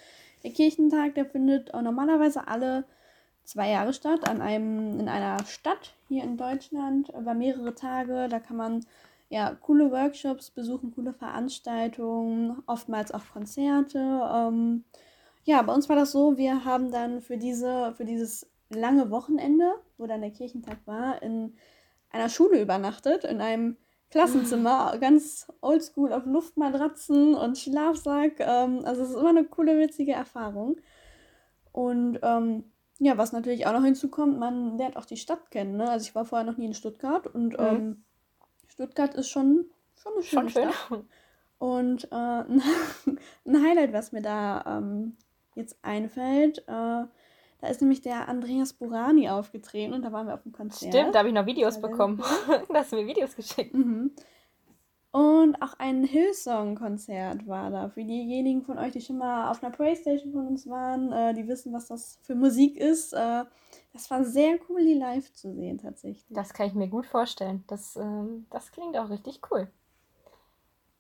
[0.43, 2.85] der Kirchentag, der findet normalerweise alle
[3.45, 8.29] zwei Jahre statt an einem, in einer Stadt hier in Deutschland über mehrere Tage.
[8.29, 8.85] Da kann man
[9.29, 13.99] ja coole Workshops besuchen, coole Veranstaltungen, oftmals auch Konzerte.
[13.99, 14.85] Ähm,
[15.45, 19.73] ja, bei uns war das so, wir haben dann für, diese, für dieses lange Wochenende,
[19.97, 21.55] wo dann der Kirchentag war, in
[22.11, 23.77] einer Schule übernachtet, in einem
[24.11, 25.01] Klassenzimmer, mhm.
[25.01, 28.41] ganz oldschool auf Luftmatratzen und Schlafsack.
[28.41, 30.77] Ähm, also es ist immer eine coole, witzige Erfahrung.
[31.73, 32.65] Und ähm,
[32.99, 35.77] ja, was natürlich auch noch hinzukommt, man lernt auch die Stadt kennen.
[35.77, 35.89] Ne?
[35.89, 37.67] Also ich war vorher noch nie in Stuttgart und mhm.
[37.67, 38.05] ähm,
[38.79, 39.65] Stuttgart ist schon,
[39.97, 40.75] schon eine schöne schon Stadt.
[40.87, 41.05] Schön.
[41.59, 45.17] Und äh, ein Highlight, was mir da ähm,
[45.57, 46.59] jetzt einfällt.
[46.59, 46.63] Äh,
[47.61, 50.95] da ist nämlich der Andreas Burani aufgetreten und da waren wir auf dem Konzert.
[50.95, 52.23] Stimmt, da habe ich noch Videos bekommen.
[52.69, 53.75] da hast du mir Videos geschickt.
[53.75, 54.13] Mhm.
[55.11, 57.89] Und auch ein Hillsong-Konzert war da.
[57.89, 61.49] Für diejenigen von euch, die schon mal auf einer Playstation von uns waren, äh, die
[61.49, 63.13] wissen, was das für Musik ist.
[63.13, 63.45] Äh,
[63.93, 66.27] das war sehr cool, die live zu sehen, tatsächlich.
[66.29, 67.65] Das kann ich mir gut vorstellen.
[67.67, 69.71] Das, ähm, das klingt auch richtig cool.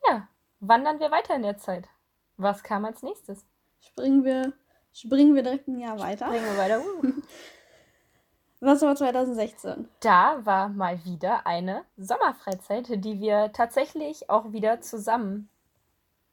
[0.09, 0.29] Ja,
[0.61, 1.89] wandern wir weiter in der Zeit.
[2.37, 3.45] Was kam als nächstes?
[3.81, 4.53] Springen wir,
[4.93, 6.27] springen wir direkt ein Jahr weiter.
[6.27, 6.81] Springen wir weiter.
[6.81, 7.13] Uh.
[8.61, 9.89] Was war 2016?
[10.01, 15.49] Da war mal wieder eine Sommerfreizeit, die wir tatsächlich auch wieder zusammen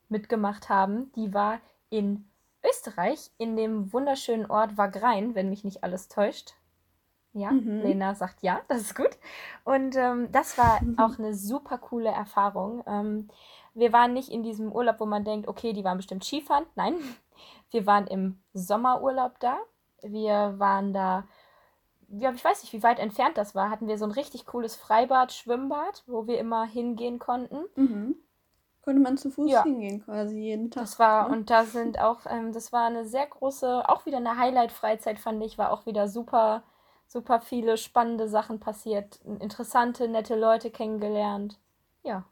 [0.09, 1.11] mitgemacht haben.
[1.15, 1.59] Die war
[1.91, 2.27] in
[2.75, 6.53] Österreich, in dem wunderschönen Ort Wagrein, wenn mich nicht alles täuscht.
[7.33, 7.81] Ja, Mhm.
[7.81, 9.17] Lena sagt ja, das ist gut.
[9.63, 12.83] Und ähm, das war auch eine super coole Erfahrung.
[12.87, 13.29] Ähm,
[13.73, 16.65] wir waren nicht in diesem Urlaub, wo man denkt, okay, die waren bestimmt Skifahren.
[16.75, 16.95] Nein,
[17.71, 19.57] wir waren im Sommerurlaub da.
[20.01, 21.25] Wir waren da,
[22.09, 23.69] ja, ich weiß nicht, wie weit entfernt das war.
[23.69, 27.65] Hatten wir so ein richtig cooles Freibad, Schwimmbad, wo wir immer hingehen konnten.
[27.75, 28.15] Mhm.
[28.85, 29.63] Konnte man zu Fuß Ja.
[29.63, 30.83] hingehen, quasi jeden Tag.
[30.83, 31.35] Das war, ne?
[31.35, 35.43] und da sind auch, ähm, das war eine sehr große, auch wieder eine Highlight-Freizeit, fand
[35.43, 36.61] ich, war auch wieder super,
[37.07, 41.59] super viele spannende Sachen passiert, interessante, nette Leute kennengelernt.
[42.03, 42.25] Ja.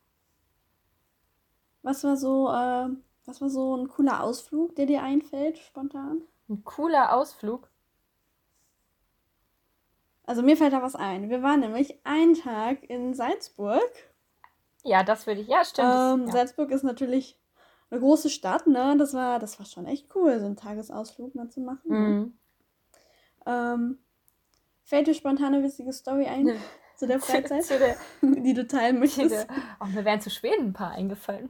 [1.82, 2.88] Was war so, äh,
[3.26, 6.22] was war so ein cooler Ausflug, der dir einfällt, spontan?
[6.50, 7.68] Ein cooler Ausflug.
[10.28, 11.32] Also mir fällt da was ein.
[11.32, 13.82] Wir waren nämlich einen Tag in Salzburg.
[14.84, 15.88] Ja, das würde ich, ja, stimmt.
[15.89, 16.32] Ähm, ja.
[16.34, 17.39] Salzburg ist natürlich
[17.89, 18.96] eine große Stadt, ne?
[18.98, 21.82] Das war, das war schon echt cool, so einen Tagesausflug mal zu machen.
[21.89, 21.98] ne?
[21.98, 22.38] Mhm.
[23.46, 24.00] Ähm,
[24.84, 26.56] fällt dir spontan eine witzige Story ein Ne.
[26.98, 29.48] zu der Freizeit, Zu der, die du teilen möchtest?
[29.80, 31.50] oh, mir wären zu Schweden ein paar eingefallen.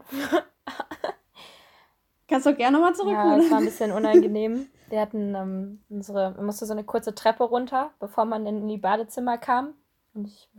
[2.28, 3.40] Kannst du gerne nochmal Ja, zurückholen.
[3.42, 4.68] das war ein bisschen unangenehm.
[4.90, 8.78] Wir hatten ähm, unsere, man musste so eine kurze Treppe runter, bevor man in die
[8.78, 9.74] Badezimmer kam.
[10.14, 10.50] Und ich,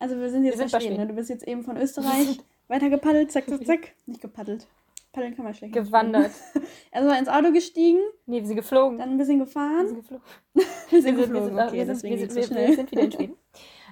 [0.00, 0.96] Also wir sind jetzt Wir sind bei bei Schweden, ne?
[1.02, 1.08] Schweden.
[1.10, 3.92] Du bist jetzt eben von Österreich weiter gepaddelt, zack, zack, zack.
[4.06, 4.66] Nicht gepaddelt.
[5.12, 5.74] Paddeln kann man schlecht.
[5.74, 6.32] gewandert.
[6.92, 8.98] Also ins Auto gestiegen, Nee, wir sind geflogen.
[8.98, 9.86] dann ein bisschen wir gefahren.
[9.86, 10.24] sind geflogen.
[10.54, 12.90] Wir Wir sind wir geflogen, okay, wir sind, deswegen wir sind, so wir, wir sind
[12.90, 13.36] wieder in Schweden.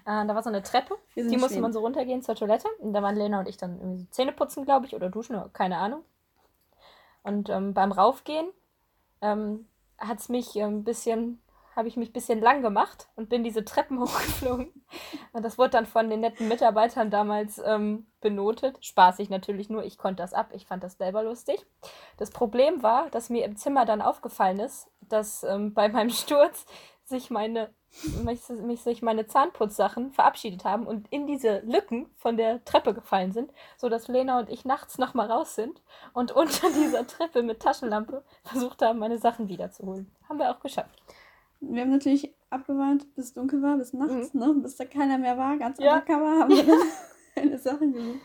[0.07, 1.63] Äh, da war so eine Treppe, Wir die musste Schweden.
[1.63, 2.67] man so runtergehen zur Toilette.
[2.81, 5.37] Und da waren Lena und ich dann irgendwie so Zähne putzen, glaube ich, oder duschen,
[5.37, 6.03] oder keine Ahnung.
[7.23, 8.49] Und ähm, beim Raufgehen
[9.21, 9.67] ähm,
[9.99, 11.41] hat es mich ein bisschen,
[11.79, 14.73] habe ich mich ein bisschen lang gemacht und bin diese Treppen hochgeflogen.
[15.33, 18.85] Und das wurde dann von den netten Mitarbeitern damals ähm, benotet.
[18.85, 21.65] Spaßig natürlich nur, ich konnte das ab, ich fand das selber lustig.
[22.17, 26.67] Das Problem war, dass mir im Zimmer dann aufgefallen ist, dass ähm, bei meinem Sturz
[27.05, 27.73] sich meine,
[28.25, 33.31] mich, mich, sich meine Zahnputzsachen verabschiedet haben und in diese Lücken von der Treppe gefallen
[33.31, 35.81] sind, sodass Lena und ich nachts nochmal raus sind
[36.13, 40.11] und unter dieser Treppe mit Taschenlampe versucht haben, meine Sachen wiederzuholen.
[40.29, 41.01] Haben wir auch geschafft.
[41.61, 44.55] Wir haben natürlich abgewartet, bis es dunkel war, bis nachts, ne?
[44.55, 45.57] bis da keiner mehr war.
[45.59, 45.95] Ganz Ja.
[45.95, 46.83] undercover haben wir dann
[47.45, 48.21] eine Sachen gesucht.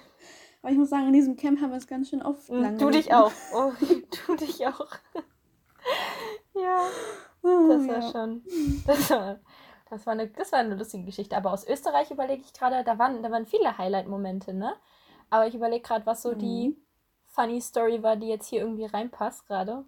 [0.62, 2.78] Aber ich muss sagen, in diesem Camp haben wir es ganz schön oft lang Mhm,
[2.80, 3.32] Du dich auch.
[3.54, 3.72] Oh,
[4.28, 4.88] du dich auch.
[6.56, 6.86] ja.
[7.42, 7.94] Oh, Das ja.
[7.94, 8.44] war schon.
[8.88, 9.40] Das war,
[9.90, 11.36] das war, eine, das war eine lustige Geschichte.
[11.36, 14.74] Aber aus Österreich überlege ich gerade, da waren, da waren viele Highlight-Momente, ne?
[15.30, 16.40] Aber ich überlege gerade, was so Mhm.
[16.40, 16.78] die
[17.28, 19.86] funny Story war, die jetzt hier irgendwie reinpasst gerade.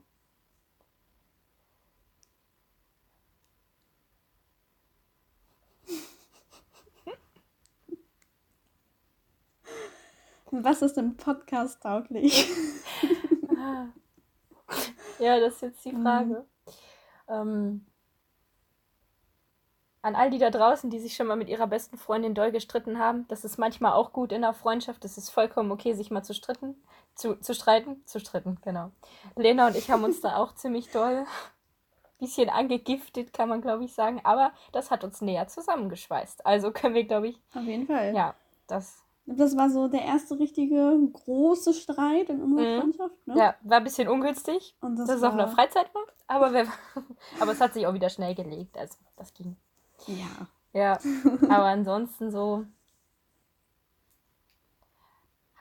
[10.64, 12.48] Was ist denn Podcast tauglich?
[13.58, 13.88] Ah.
[15.20, 16.02] Ja, das ist jetzt die Mhm.
[16.04, 16.46] Frage.
[17.28, 17.86] Ähm,
[20.02, 23.00] an all die da draußen, die sich schon mal mit ihrer besten Freundin doll gestritten
[23.00, 25.04] haben, das ist manchmal auch gut in der Freundschaft.
[25.04, 26.76] Das ist vollkommen okay, sich mal zu stritten,
[27.16, 28.92] zu, zu streiten, zu stritten, genau.
[29.36, 31.26] Lena und ich haben uns da auch ziemlich doll
[32.20, 34.22] bisschen angegiftet, kann man glaube ich sagen.
[34.24, 36.46] Aber das hat uns näher zusammengeschweißt.
[36.46, 38.14] Also können wir, glaube ich, Auf jeden Fall.
[38.16, 38.36] ja,
[38.68, 42.80] das Das war so der erste richtige große Streit in unserer Mhm.
[42.82, 43.28] Freundschaft.
[43.28, 43.36] Ne?
[43.38, 44.76] ja, war ein bisschen ungünstig.
[44.82, 46.68] Und das dass es auf einer war- Freizeit war, aber, wer,
[47.40, 49.56] aber es hat sich auch wieder schnell gelegt, also das ging.
[50.08, 50.48] Ja.
[50.74, 51.00] Ja,
[51.50, 52.66] aber ansonsten so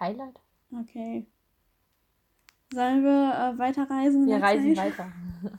[0.00, 0.40] Highlight.
[0.80, 1.26] Okay.
[2.72, 4.26] Sollen wir äh, weiterreisen?
[4.26, 4.98] Wir reisen Zeit?
[4.98, 5.12] weiter.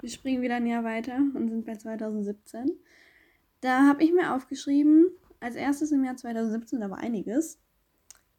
[0.00, 2.70] Wir springen wieder ein Jahr weiter und sind bei 2017.
[3.62, 5.06] Da habe ich mir aufgeschrieben,
[5.40, 7.60] als erstes im Jahr 2017, da war einiges,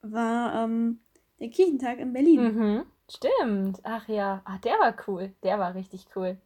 [0.02, 1.00] war ähm,
[1.40, 2.42] der Kirchentag in Berlin.
[2.42, 3.80] Mhm, stimmt.
[3.84, 5.34] Ach ja, Ach, der war cool.
[5.44, 6.38] Der war richtig cool.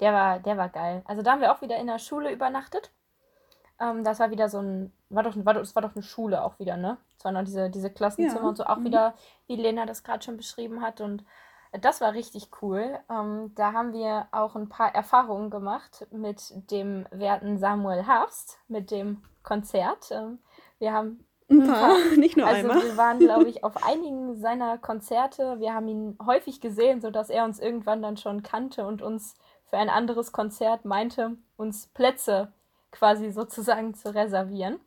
[0.00, 1.02] Der war, der war geil.
[1.04, 2.90] Also da haben wir auch wieder in der Schule übernachtet.
[3.78, 6.58] Ähm, das war wieder so ein, war doch, war doch, war doch eine Schule auch
[6.58, 6.98] wieder, ne?
[7.18, 8.84] Es waren noch diese, diese Klassenzimmer Ja, und so auch mhm.
[8.84, 9.14] wieder,
[9.46, 11.00] wie Lena das gerade schon beschrieben hat.
[11.00, 11.24] Und
[11.72, 12.98] das war richtig cool.
[13.08, 18.90] Ähm, da haben wir auch ein paar Erfahrungen gemacht mit dem werten Samuel Herbst, mit
[18.90, 20.10] dem Konzert.
[20.10, 20.38] Ähm,
[20.78, 22.84] wir haben Ein paar, nicht nur also einmal.
[22.84, 25.60] wir waren, glaube ich, auf einigen seiner Konzerte.
[25.60, 29.78] Wir haben ihn häufig gesehen, sodass er uns irgendwann dann schon kannte und uns für
[29.78, 32.52] ein anderes Konzert meinte, uns Plätze
[32.90, 34.80] quasi sozusagen zu reservieren.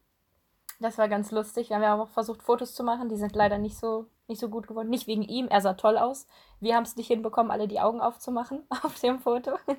[0.79, 1.69] Das war ganz lustig.
[1.69, 3.07] Wir haben ja auch versucht, Fotos zu machen.
[3.07, 4.89] Die sind leider nicht so, nicht so gut geworden.
[4.89, 6.27] Nicht wegen ihm, er sah toll aus.
[6.59, 9.51] Wir haben es nicht hinbekommen, alle die Augen aufzumachen auf dem Foto.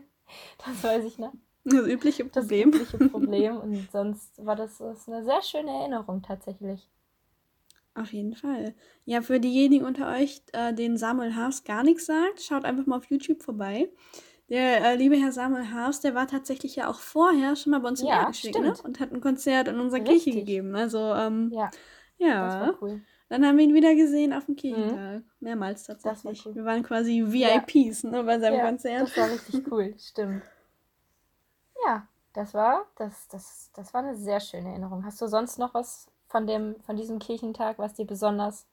[0.65, 1.35] Das weiß ich noch.
[1.65, 2.71] Das übliche Das Problem.
[2.71, 3.57] übliche Problem.
[3.61, 6.89] Und sonst war das, das eine sehr schöne Erinnerung tatsächlich.
[7.95, 8.75] Auf jeden Fall.
[9.05, 12.97] Ja, für diejenigen unter euch, äh, denen Samuel Haas gar nichts sagt, schaut einfach mal
[12.97, 13.91] auf YouTube vorbei.
[14.49, 17.89] Der äh, liebe Herr Samuel Haas, der war tatsächlich ja auch vorher schon mal bei
[17.89, 18.75] uns im Ja, Erdgeschenk, ne?
[18.83, 20.25] Und hat ein Konzert in unserer Richtig.
[20.25, 20.75] Kirche gegeben.
[20.75, 21.71] Also, ähm, Ja,
[22.19, 22.47] ja.
[22.47, 23.01] das war cool.
[23.29, 25.23] Dann haben wir ihn wieder gesehen auf dem Kirchentag.
[25.41, 26.45] Mehrmals war tatsächlich.
[26.47, 26.55] cool.
[26.55, 29.09] Wir waren quasi VIPs ne, bei seinem ja, Konzert.
[29.09, 30.45] Das war richtig cool, stimmt.
[31.87, 35.05] Ja, das war, das, das, das war eine sehr schöne Erinnerung.
[35.05, 38.67] Hast du sonst noch was von dem, von diesem Kirchentag, was dir besonders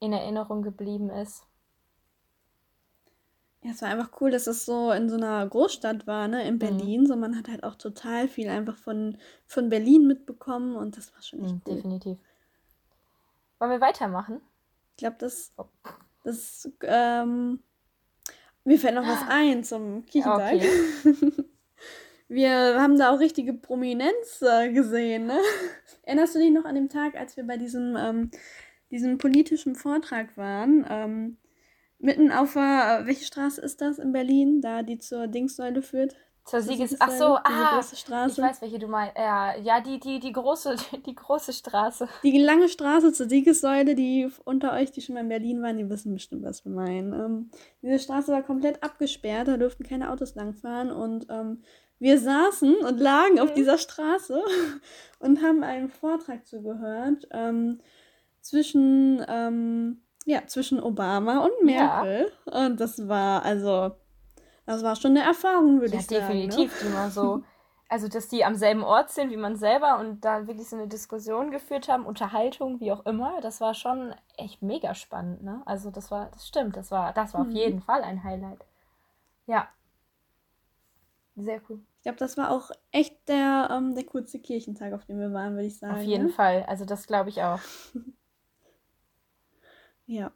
[0.00, 1.46] in Erinnerung geblieben ist?
[3.64, 6.48] Ja, es war einfach cool, dass es so in so einer Großstadt war, ne, Mhm.
[6.48, 7.06] in Berlin.
[7.06, 11.22] So, man hat halt auch total viel einfach von, von Berlin mitbekommen und das war
[11.22, 11.84] schon echt Mhm, cool.
[11.84, 12.18] definitiv.
[13.62, 14.40] Wollen wir weitermachen?
[14.90, 15.66] Ich glaube, das, Oh.
[16.24, 17.60] das, ähm,
[18.64, 20.54] mir fällt noch was ein zum Kirchentag.
[20.54, 20.68] Okay.
[22.28, 25.38] Wir haben da auch richtige Prominenz äh, gesehen, ne?
[26.02, 28.32] Erinnerst du dich noch an dem Tag, als wir bei diesem, ähm,
[28.90, 30.84] diesem politischen Vortrag waren?
[30.90, 31.36] Ähm,
[32.00, 34.60] mitten auf der, welche Straße ist das in Berlin?
[34.60, 36.16] Da, die zur Dingssäule führt?
[36.44, 36.96] Zur Sieges...
[36.98, 39.16] Ach so, ah, große ich weiß, welche du meinst.
[39.16, 40.74] Ja, ja, die, die, die große,
[41.06, 42.08] die große Straße.
[42.24, 45.88] Die lange Straße zur Siegessäule, die unter euch, die schon mal in Berlin waren, die
[45.88, 47.12] wissen bestimmt, was wir meinen.
[47.12, 47.50] Ähm,
[47.80, 51.62] diese Straße war komplett abgesperrt, da durften keine Autos langfahren und ähm,
[52.00, 53.54] wir saßen und lagen auf Mhm.
[53.54, 54.42] dieser Straße
[55.20, 57.78] und haben einen Vortrag zugehört ähm,
[58.40, 62.02] zwischen, ähm, ja, zwischen Obama und Ja.
[62.02, 62.32] Merkel.
[62.46, 63.92] Und das war, also,
[64.66, 66.46] das war schon eine Erfahrung, würde Ja, ich sagen.
[66.46, 66.66] Ne?
[66.66, 67.42] definitiv, die mal so.
[67.88, 70.88] Also, dass die am selben Ort sind wie man selber und da wirklich so eine
[70.88, 75.62] Diskussion geführt haben, Unterhaltung, wie auch immer, das war schon echt mega spannend, ne?
[75.66, 77.56] Also, das war, das stimmt, das war, das war auf Mhm.
[77.56, 78.64] jeden Fall ein Highlight.
[79.46, 79.68] Ja.
[81.36, 81.80] Sehr cool.
[81.98, 85.54] Ich glaube, das war auch echt der, ähm, der coolste Kirchentag, auf dem wir waren,
[85.54, 85.94] würde ich sagen.
[85.94, 86.34] Auf jeden ne?
[86.34, 86.64] Fall.
[86.64, 87.60] Also, das glaube ich auch.
[90.06, 90.32] Ja.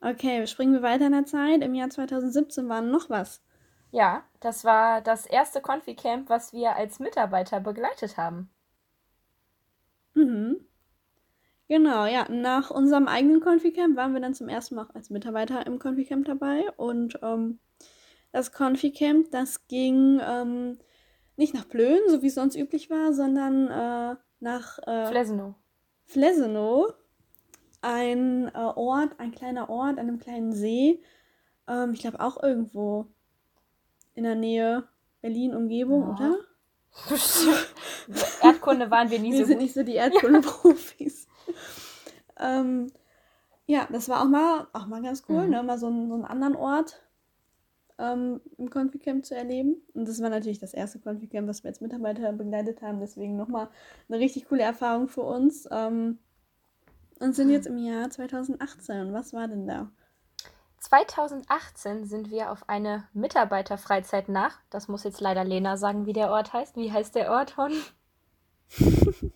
[0.00, 1.62] Okay, springen wir weiter in der Zeit.
[1.62, 3.42] Im Jahr 2017 war noch was.
[3.90, 8.50] Ja, das war das erste Confi-Camp, was wir als Mitarbeiter begleitet haben.
[10.14, 10.56] Mhm.
[11.68, 12.26] Genau, ja.
[12.30, 16.64] Nach unserem eigenen Confi-Camp waren wir dann zum ersten Mal als Mitarbeiter im Confi-Camp dabei.
[16.76, 17.58] Und ähm,
[18.32, 20.78] das Confi-Camp, das ging ähm,
[21.36, 25.54] nicht nach Plön, so wie es sonst üblich war, sondern äh, nach äh, Flesenow.
[26.06, 26.94] Flesenow,
[27.82, 31.00] ein äh, Ort, ein kleiner Ort an einem kleinen See.
[31.68, 33.06] Ähm, ich glaube auch irgendwo
[34.14, 34.84] in der Nähe
[35.20, 36.14] Berlin-Umgebung, Ja.
[36.14, 36.36] oder?
[38.42, 39.62] Erdkunde waren wir nie Wir so sind gut.
[39.62, 41.28] nicht so die Erdkunde-Profis.
[42.40, 42.88] ähm,
[43.66, 45.50] ja, das war auch mal, auch mal ganz cool, Mhm.
[45.50, 45.62] ne?
[45.62, 47.02] mal so, einen- so einen anderen Ort
[48.00, 49.76] ähm, im Confi-Camp zu erleben.
[49.92, 53.00] Und das war natürlich das erste Confi-Camp, was wir als Mitarbeiter begleitet haben.
[53.00, 53.68] Deswegen nochmal
[54.08, 55.68] eine richtig coole Erfahrung für uns.
[55.70, 56.18] Ähm,
[57.20, 59.12] und sind jetzt im Jahr 2018.
[59.12, 59.90] Was war denn da?
[60.80, 64.58] 2018 sind wir auf eine Mitarbeiterfreizeit nach.
[64.70, 66.76] Das muss jetzt leider Lena sagen, wie der Ort heißt.
[66.76, 67.72] Wie heißt der Ort, Hon?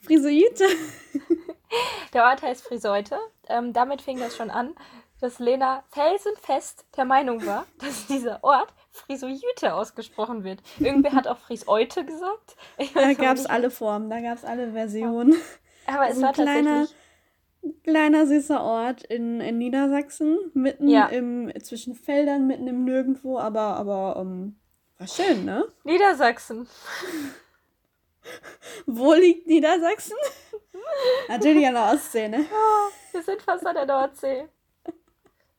[0.00, 0.64] Friseute.
[2.12, 3.18] Der Ort heißt Friseute.
[3.48, 4.74] Ähm, damit fing das schon an,
[5.20, 10.62] dass Lena felsenfest der Meinung war, dass dieser Ort Friseute ausgesprochen wird.
[10.78, 12.54] Irgendwer hat auch Friseute gesagt.
[12.94, 15.34] Da gab es alle Formen, da gab es alle Versionen.
[15.86, 17.00] Aber es war kleiner- tatsächlich.
[17.82, 21.06] Kleiner süßer Ort in, in Niedersachsen, mitten Ja.
[21.06, 24.56] im, zwischen Feldern, mitten im Nirgendwo, aber, aber ähm,
[24.98, 25.64] war schön, ne?
[25.84, 26.68] Niedersachsen.
[28.86, 30.16] Wo liegt Niedersachsen?
[31.28, 32.46] Natürlich an der Ostsee, ne?
[33.12, 34.48] Wir sind fast an der Nordsee.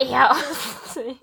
[0.02, 0.32] Ja,
[0.84, 1.16] Ostsee.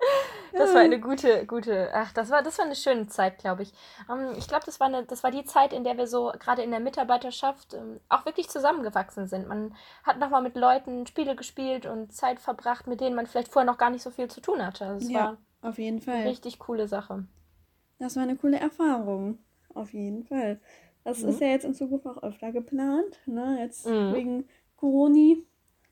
[0.52, 3.72] Das war eine gute, gute, ach, das war, das war eine schöne Zeit, glaube ich.
[4.10, 6.62] Ähm, ich glaube, das war eine, das war die Zeit, in der wir so gerade
[6.62, 9.46] in der Mitarbeiterschaft ähm, auch wirklich zusammengewachsen sind.
[9.46, 9.74] Man
[10.04, 13.78] hat nochmal mit Leuten Spiele gespielt und Zeit verbracht, mit denen man vielleicht vorher noch
[13.78, 14.96] gar nicht so viel zu tun hatte.
[14.98, 16.26] Das Ja, war auf jeden eine Fall.
[16.28, 17.24] richtig coole Sache.
[17.98, 19.38] Das war eine coole Erfahrung.
[19.74, 20.60] Auf jeden Fall.
[21.04, 21.28] Das Mhm.
[21.28, 23.20] ist ja jetzt in Zukunft auch öfter geplant.
[23.26, 23.58] Ne?
[23.60, 24.12] Jetzt Mhm.
[24.14, 25.36] wegen Corona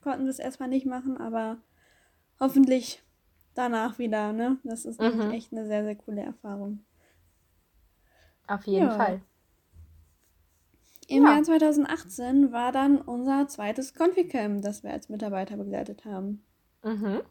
[0.02, 1.58] konnten wir es erstmal nicht machen, aber
[2.40, 3.02] hoffentlich
[3.56, 4.32] danach wieder.
[4.32, 4.58] Ne?
[4.64, 5.30] Das ist Mhm.
[5.32, 6.84] echt eine sehr, sehr coole Erfahrung.
[8.46, 8.96] Auf jeden Ja.
[8.96, 9.20] Fall.
[11.08, 11.34] Im ja.
[11.34, 16.44] Jahr 2018 war dann unser zweites Confi-Camp, das wir als Mitarbeiter begleitet haben.
[16.82, 17.22] Mhm.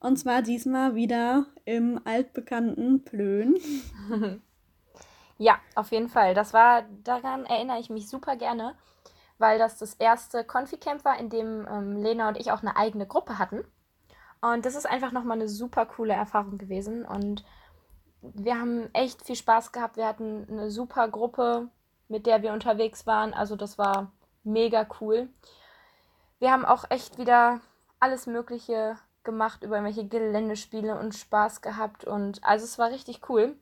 [0.00, 3.56] Und zwar diesmal wieder im altbekannten Plön.
[5.38, 6.34] ja, auf jeden Fall.
[6.34, 8.74] Das war, daran erinnere ich mich super gerne,
[9.38, 13.06] weil das das erste Confi-Camp war, in dem ähm, Lena und ich auch eine eigene
[13.06, 13.62] Gruppe hatten.
[14.40, 17.04] Und das ist einfach nochmal eine super coole Erfahrung gewesen.
[17.04, 17.44] Und
[18.22, 19.96] wir haben echt viel Spaß gehabt.
[19.96, 21.68] Wir hatten eine super Gruppe,
[22.08, 23.34] mit der wir unterwegs waren.
[23.34, 24.12] Also das war
[24.44, 25.28] mega cool.
[26.38, 27.60] Wir haben auch echt wieder
[27.98, 32.04] alles Mögliche gemacht, über irgendwelche Geländespiele und Spaß gehabt.
[32.04, 33.56] Und also es war richtig cool.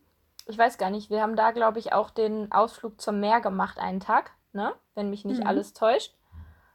[0.47, 3.79] Ich weiß gar nicht, wir haben da, glaube ich, auch den Ausflug zum Meer gemacht
[3.79, 4.73] einen Tag, ne?
[4.95, 5.47] Wenn mich nicht mhm.
[5.47, 6.15] alles täuscht.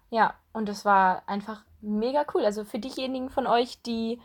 [0.09, 2.45] Ja, und das war einfach mega cool.
[2.45, 4.19] Also für diejenigen von euch, die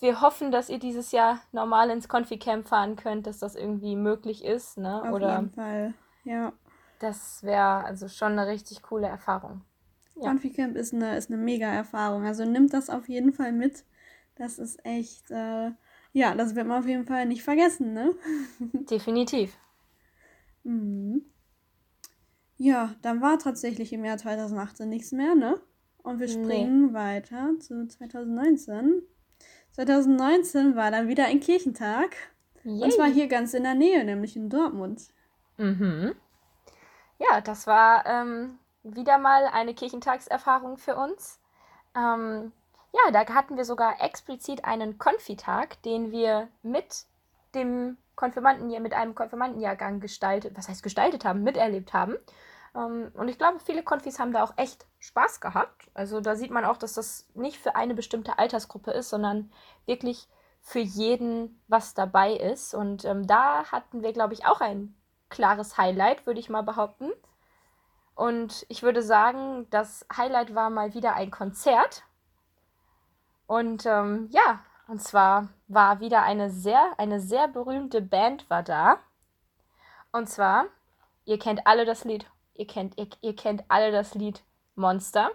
[0.00, 4.44] wir hoffen, dass ihr dieses Jahr normal ins Confi-Camp fahren könnt, dass das irgendwie möglich
[4.44, 5.02] ist, ne?
[5.02, 5.94] Auf Oder jeden Fall,
[6.24, 6.52] ja.
[6.98, 9.62] Das wäre also schon eine richtig coole Erfahrung.
[10.16, 10.28] Ja.
[10.28, 12.24] Confi-Camp ist eine, ist eine mega Erfahrung.
[12.24, 13.84] Also nimmt das auf jeden Fall mit.
[14.36, 15.70] Das ist echt, äh,
[16.12, 18.14] ja, das wird man auf jeden Fall nicht vergessen, ne?
[18.72, 19.56] Definitiv.
[20.64, 21.24] Mhm.
[22.56, 25.60] Ja, dann war tatsächlich im Jahr 2018 nichts mehr, ne?
[26.04, 26.94] Und wir springen nee.
[26.94, 29.02] weiter zu 2019.
[29.72, 32.14] 2019 war dann wieder ein Kirchentag.
[32.62, 32.82] Yay.
[32.82, 35.08] Und zwar hier ganz in der Nähe, nämlich in Dortmund.
[35.56, 36.14] Mhm.
[37.18, 41.40] Ja, das war ähm, wieder mal eine Kirchentagserfahrung für uns.
[41.96, 42.52] Ähm,
[42.92, 47.06] ja, da hatten wir sogar explizit einen Konfitag, den wir mit
[47.54, 52.14] dem Konfirmanden, mit einem Konfirmandenjahrgang gestaltet, was heißt gestaltet haben, miterlebt haben.
[52.76, 55.90] Ähm, und ich glaube, viele Konfis haben da auch echt Spaß gehabt.
[55.94, 59.52] Also da sieht man auch, dass das nicht für eine bestimmte Altersgruppe ist, sondern
[59.86, 60.28] wirklich
[60.60, 62.74] für jeden was dabei ist.
[62.74, 64.94] Und ähm, da hatten wir, glaube ich, auch ein
[65.28, 67.10] klares Highlight, würde ich mal behaupten.
[68.14, 72.04] Und ich würde sagen, das Highlight war mal wieder ein Konzert.
[73.46, 78.98] Und ähm, ja, und zwar war wieder eine sehr, eine sehr berühmte Band war da.
[80.12, 80.66] Und zwar,
[81.24, 84.42] ihr kennt alle das Lied Ihr kennt, ihr, ihr kennt alle das Lied
[84.74, 85.30] Monster.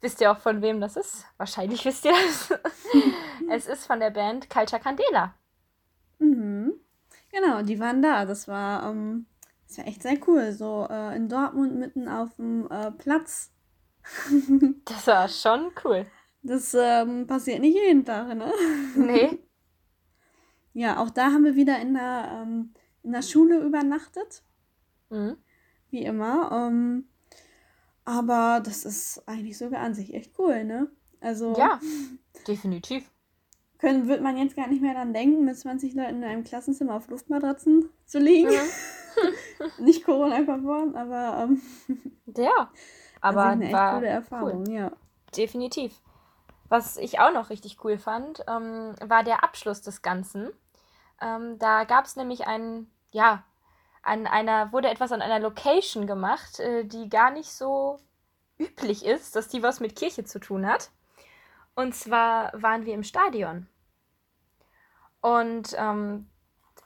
[0.00, 1.24] Wisst ihr auch von wem das ist?
[1.36, 2.58] Wahrscheinlich wisst ihr das.
[3.50, 5.34] es ist von der Band Culture Candela.
[6.18, 6.74] Mhm.
[7.32, 8.24] Genau, die waren da.
[8.24, 9.26] Das war, ähm,
[9.66, 10.52] das war echt sehr cool.
[10.52, 13.50] So äh, in Dortmund mitten auf dem äh, Platz.
[14.84, 16.06] das war schon cool.
[16.42, 18.52] Das ähm, passiert nicht jeden Tag, ne?
[18.96, 19.38] Nee.
[20.74, 22.72] Ja, auch da haben wir wieder in der, ähm,
[23.02, 24.44] in der Schule übernachtet.
[25.10, 25.36] Mhm
[25.90, 26.50] wie immer.
[26.52, 27.08] Ähm,
[28.08, 30.88] aber das ist eigentlich sogar an sich echt cool, ne?
[31.20, 31.54] Also.
[31.58, 31.78] Ja,
[32.46, 33.04] definitiv.
[33.76, 36.94] Können, wird man jetzt gar nicht mehr daran denken, mit 20 Leuten in einem Klassenzimmer
[36.94, 38.48] auf Luftmatratzen zu liegen.
[38.48, 39.84] Mhm.
[39.84, 41.44] nicht Corona-konform, aber.
[41.44, 41.60] Ähm,
[42.34, 42.70] ja,
[43.20, 44.74] aber also eine echt coole Erfahrung, cool.
[44.74, 44.92] ja.
[45.36, 46.00] Definitiv.
[46.70, 50.48] Was ich auch noch richtig cool fand, ähm, war der Abschluss des Ganzen.
[51.20, 53.44] Ähm, da gab es nämlich einen, ja,
[54.02, 57.98] an einer, wurde etwas an einer Location gemacht, äh, die gar nicht so
[58.58, 60.90] üblich ist, dass die was mit Kirche zu tun hat.
[61.74, 63.68] Und zwar waren wir im Stadion.
[65.20, 66.28] Und ähm,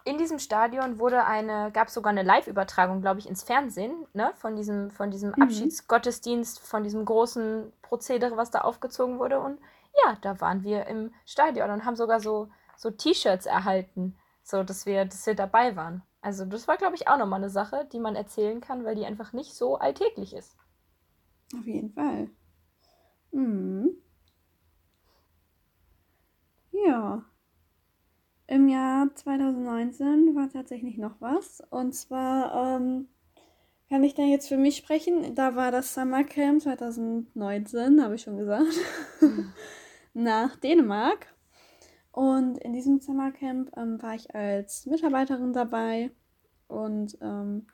[0.05, 4.33] in diesem Stadion wurde eine, gab es sogar eine Live-Übertragung, glaube ich, ins Fernsehen, ne,
[4.37, 5.43] von diesem, von diesem mhm.
[5.43, 9.41] Abschiedsgottesdienst, von diesem großen Prozedere, was da aufgezogen wurde.
[9.41, 9.61] Und
[10.05, 14.87] ja, da waren wir im Stadion und haben sogar so, so T-Shirts erhalten, so dass
[14.87, 16.03] wir, dass wir dabei waren.
[16.23, 19.05] Also das war, glaube ich, auch nochmal eine Sache, die man erzählen kann, weil die
[19.05, 20.57] einfach nicht so alltäglich ist.
[21.59, 22.31] Auf jeden Fall.
[23.33, 23.91] Mhm.
[26.71, 27.25] Ja.
[28.47, 31.61] Im Jahr 2019 war tatsächlich noch was.
[31.71, 33.09] Und zwar ähm,
[33.89, 35.35] kann ich da jetzt für mich sprechen.
[35.35, 38.75] Da war das Summer Camp 2019, habe ich schon gesagt,
[39.21, 39.53] mhm.
[40.15, 41.32] nach Dänemark.
[42.13, 46.11] Und in diesem Summercamp ähm, war ich als Mitarbeiterin dabei
[46.69, 47.67] und ähm,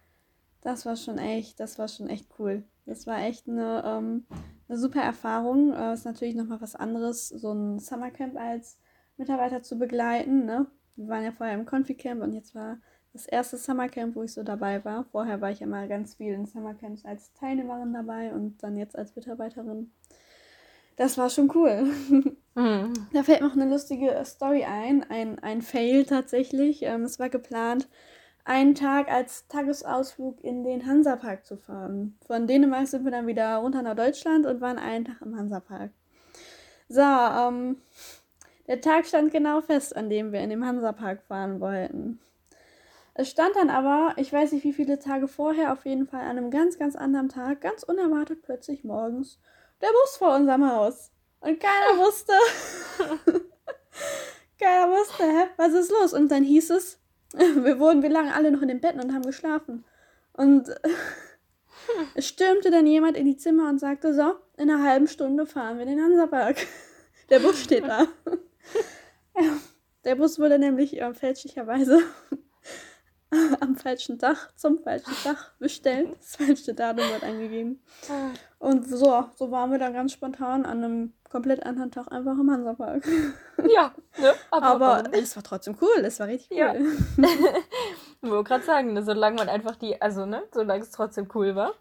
[0.62, 2.64] das war schon echt, das war schon echt cool.
[2.86, 4.26] Das war echt eine, ähm,
[4.68, 5.72] eine super Erfahrung.
[5.72, 8.78] Äh, ist natürlich nochmal was anderes, so ein Summercamp als
[9.16, 10.44] Mitarbeiter zu begleiten.
[10.46, 10.66] Ne?
[10.96, 12.78] Wir waren ja vorher im Confi-Camp und jetzt war
[13.12, 15.04] das erste Summercamp, wo ich so dabei war.
[15.04, 18.96] Vorher war ich ja mal ganz viel in Summercamps als Teilnehmerin dabei und dann jetzt
[18.96, 19.92] als Mitarbeiterin.
[20.98, 21.90] Das war schon cool.
[22.58, 22.92] Mhm.
[23.12, 26.82] Da fällt noch eine lustige Story ein, ein, ein Fail tatsächlich.
[26.82, 27.88] Ähm, es war geplant,
[28.44, 32.18] einen Tag als Tagesausflug in den Hansapark zu fahren.
[32.26, 35.92] Von Dänemark sind wir dann wieder runter nach Deutschland und waren einen Tag im Hansapark.
[36.88, 37.76] So, ähm,
[38.66, 42.18] der Tag stand genau fest, an dem wir in dem Hansapark fahren wollten.
[43.14, 46.38] Es stand dann aber, ich weiß nicht wie viele Tage vorher, auf jeden Fall an
[46.38, 49.38] einem ganz, ganz anderen Tag, ganz unerwartet plötzlich morgens,
[49.80, 51.10] der Bus vor unserem Haus.
[51.40, 52.32] Und keiner wusste,
[54.58, 56.12] keiner wusste, hä, was ist los?
[56.14, 56.98] Und dann hieß es,
[57.32, 59.84] wir wurden, wir lagen alle noch in den Betten und haben geschlafen.
[60.32, 60.68] Und
[62.14, 65.78] es stürmte dann jemand in die Zimmer und sagte, so, in einer halben Stunde fahren
[65.78, 66.66] wir in den Hansapark.
[67.30, 68.06] Der Bus steht da.
[70.04, 72.00] der Bus wurde nämlich äh, fälschlicherweise
[73.60, 76.16] am falschen Tag, zum falschen Tag bestellt.
[76.18, 77.82] Das falsche Datum wird angegeben.
[78.08, 78.30] Ah.
[78.58, 82.50] Und so, so waren wir dann ganz spontan an einem komplett anderen Tag einfach im
[82.50, 83.04] Hansapark.
[83.68, 84.34] Ja, ne?
[84.52, 86.58] Aber, aber es war trotzdem cool, es war richtig cool.
[86.58, 86.74] Ja.
[88.22, 91.56] ich wollte gerade sagen, ne, solange man einfach die, also ne, solange es trotzdem cool
[91.56, 91.74] war.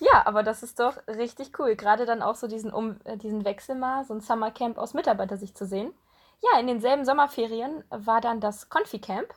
[0.00, 1.76] Ja, aber das ist doch richtig cool.
[1.76, 5.56] Gerade dann auch so diesen, um, äh, diesen Wechsel mal, so ein Summercamp aus Mitarbeitersicht
[5.56, 5.94] zu sehen.
[6.42, 9.32] Ja, in denselben Sommerferien war dann das Confi-Camp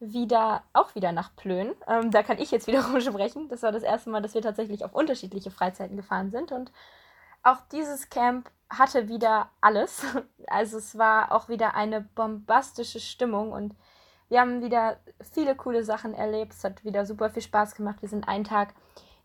[0.00, 1.74] wieder, auch wieder nach Plön.
[1.86, 3.48] Ähm, da kann ich jetzt wiederum sprechen.
[3.48, 6.52] Das war das erste Mal, dass wir tatsächlich auf unterschiedliche Freizeiten gefahren sind.
[6.52, 6.72] Und
[7.42, 10.04] auch dieses Camp hatte wieder alles.
[10.50, 13.74] Also es war auch wieder eine bombastische Stimmung und
[14.30, 16.54] wir haben wieder viele coole Sachen erlebt.
[16.54, 18.00] Es hat wieder super viel Spaß gemacht.
[18.00, 18.72] Wir sind einen Tag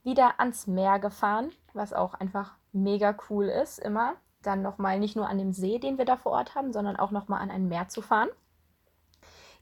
[0.03, 4.15] wieder ans Meer gefahren, was auch einfach mega cool ist, immer.
[4.41, 7.11] Dann nochmal nicht nur an dem See, den wir da vor Ort haben, sondern auch
[7.11, 8.27] nochmal an ein Meer zu fahren.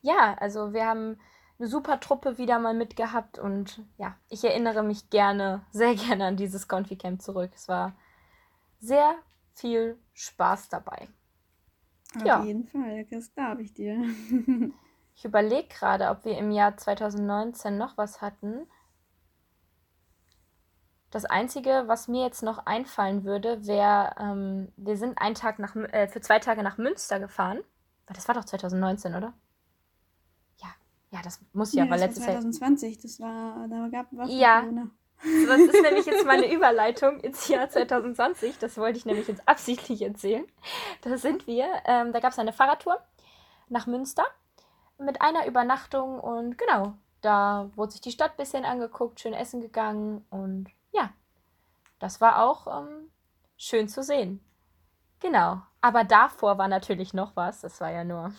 [0.02, 1.20] Ja, also wir haben
[1.60, 6.38] eine super Truppe wieder mal mitgehabt und ja, ich erinnere mich gerne, sehr gerne an
[6.38, 7.52] dieses Confi-Camp zurück.
[7.56, 7.94] Es war
[8.80, 9.16] sehr
[9.54, 11.08] viel Spaß dabei.
[12.16, 12.44] Auf ja.
[12.44, 13.96] jeden Fall, das glaube ich dir.
[15.16, 18.68] ich überlege gerade, ob wir im Jahr 2019 noch was hatten.
[21.12, 25.76] Das Einzige, was mir jetzt noch einfallen würde, wäre, ähm, wir sind einen Tag nach,
[25.76, 27.60] äh, für zwei Tage nach Münster gefahren.
[28.08, 29.34] Das war doch 2019, oder?
[31.12, 32.36] Ja, das muss ja, ja weil letztes Jahr.
[32.36, 34.62] 2020, das war, da gab es ja.
[34.62, 34.90] Corona.
[35.48, 38.58] Das ist nämlich jetzt meine Überleitung ins Jahr 2020.
[38.58, 40.46] Das wollte ich nämlich jetzt absichtlich erzählen.
[41.02, 43.00] Da sind wir, ähm, da gab es eine Fahrradtour
[43.70, 44.24] nach Münster
[44.98, 49.62] mit einer Übernachtung und genau, da wurde sich die Stadt ein bisschen angeguckt, schön essen
[49.62, 51.12] gegangen und ja,
[52.00, 53.12] das war auch ähm,
[53.58, 54.44] schön zu sehen.
[55.20, 55.62] Genau.
[55.82, 57.62] Aber davor war natürlich noch was.
[57.62, 58.34] Das war ja nur,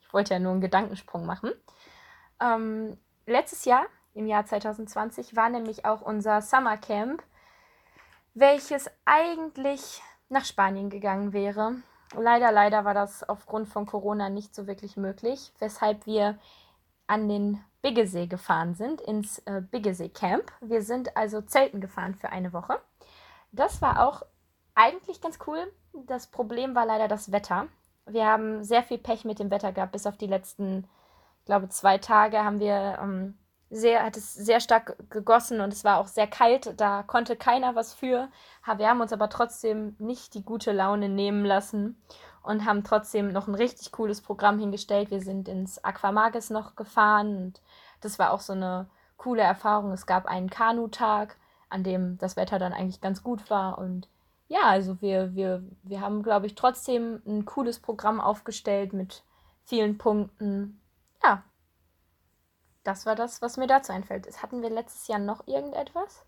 [0.00, 1.52] ich wollte ja nur einen Gedankensprung machen.
[2.40, 7.22] Ähm, letztes Jahr, im Jahr 2020, war nämlich auch unser Summercamp,
[8.34, 11.76] welches eigentlich nach Spanien gegangen wäre.
[12.16, 16.38] Leider, leider war das aufgrund von Corona nicht so wirklich möglich, weshalb wir
[17.06, 20.52] an den Biggesee gefahren sind, ins äh, Biggesee Camp.
[20.60, 22.80] Wir sind also Zelten gefahren für eine Woche.
[23.52, 24.22] Das war auch
[24.74, 25.72] eigentlich ganz cool.
[25.92, 27.66] Das Problem war leider das Wetter.
[28.06, 30.88] Wir haben sehr viel Pech mit dem Wetter gehabt, bis auf die letzten,
[31.50, 33.34] glaube, zwei Tage haben wir ähm,
[33.70, 36.80] sehr, hat es sehr stark gegossen und es war auch sehr kalt.
[36.80, 38.28] Da konnte keiner was für.
[38.76, 42.00] Wir haben uns aber trotzdem nicht die gute Laune nehmen lassen
[42.44, 45.10] und haben trotzdem noch ein richtig cooles Programm hingestellt.
[45.10, 47.60] Wir sind ins Aquamagis noch gefahren und
[48.00, 49.90] das war auch so eine coole Erfahrung.
[49.90, 51.36] Es gab einen Kanutag,
[51.68, 54.08] an dem das Wetter dann eigentlich ganz gut war und
[54.46, 59.24] ja, also wir, wir, wir haben, glaube ich, trotzdem ein cooles Programm aufgestellt mit
[59.64, 60.79] vielen Punkten.
[61.22, 61.44] Ja,
[62.82, 64.26] das war das, was mir dazu einfällt.
[64.42, 66.24] Hatten wir letztes Jahr noch irgendetwas?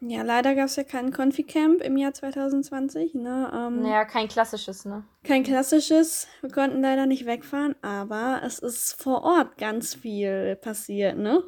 [0.00, 3.14] Ja, leider gab es ja kein Konfi-Camp im Jahr 2020.
[3.14, 3.50] Ne?
[3.52, 5.04] Ähm, naja, kein klassisches, ne?
[5.24, 6.28] Kein klassisches.
[6.42, 11.42] Wir konnten leider nicht wegfahren, aber es ist vor Ort ganz viel passiert, ne?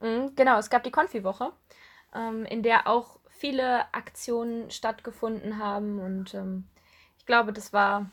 [0.00, 1.52] Mhm, genau, es gab die Konfi-Woche,
[2.14, 6.64] ähm, in der auch viele Aktionen stattgefunden haben und ähm,
[7.18, 8.10] ich glaube, das war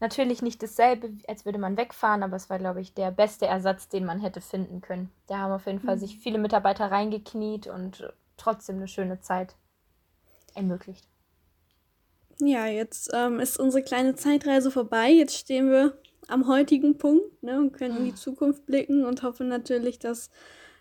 [0.00, 3.88] natürlich nicht dasselbe, als würde man wegfahren, aber es war, glaube ich, der beste Ersatz,
[3.88, 5.10] den man hätte finden können.
[5.26, 6.00] Da haben auf jeden Fall mhm.
[6.00, 9.54] sich viele Mitarbeiter reingekniet und trotzdem eine schöne Zeit
[10.54, 11.06] ermöglicht.
[12.38, 15.10] Ja, jetzt ähm, ist unsere kleine Zeitreise vorbei.
[15.10, 15.96] Jetzt stehen wir
[16.28, 20.30] am heutigen Punkt ne, und können in die Zukunft blicken und hoffen natürlich, dass,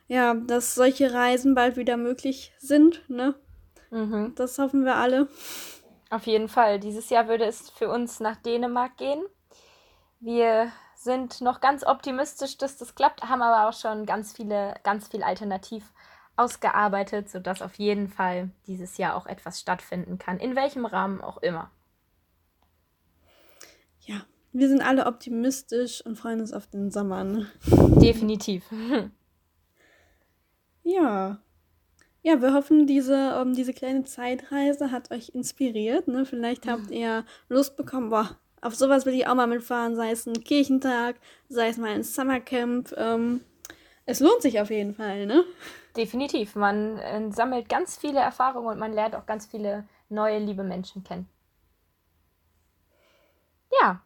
[0.07, 3.09] ja, dass solche Reisen bald wieder möglich sind.
[3.09, 3.36] Ne?
[3.91, 4.34] Mhm.
[4.36, 5.30] Das hoffen wir alle.
[6.16, 6.80] Auf jeden Fall.
[6.80, 9.22] Dieses Jahr würde es für uns nach Dänemark gehen.
[10.22, 15.09] Wir sind noch ganz optimistisch, dass das klappt, haben aber auch schon ganz viele, ganz
[15.09, 15.91] viel Alternativ
[16.38, 21.39] ausgearbeitet, sodass auf jeden Fall dieses Jahr auch etwas stattfinden kann, in welchem Rahmen auch
[21.39, 21.70] immer.
[23.99, 24.22] Ja,
[24.53, 27.26] wir sind alle optimistisch und freuen uns auf den Sommer.
[27.26, 27.51] Ne?
[27.99, 28.63] Definitiv.
[30.84, 31.39] ja.
[32.28, 36.07] Ja, wir hoffen, diese, um, diese kleine Zeitreise hat euch inspiriert.
[36.07, 36.26] Ne?
[36.26, 40.26] Vielleicht habt ihr Lust bekommen, boah, auf sowas will ich auch mal mitfahren, sei es
[40.26, 41.17] ein Kirchentag,
[41.49, 42.93] sei es mal ein Summercamp.
[42.97, 43.41] Ähm,
[44.05, 45.43] Es lohnt sich auf jeden Fall, ne?
[45.95, 46.55] Definitiv.
[46.55, 51.03] Man äh, sammelt ganz viele Erfahrungen und man lernt auch ganz viele neue, liebe Menschen
[51.03, 51.30] kennen.
[53.82, 54.01] Ja,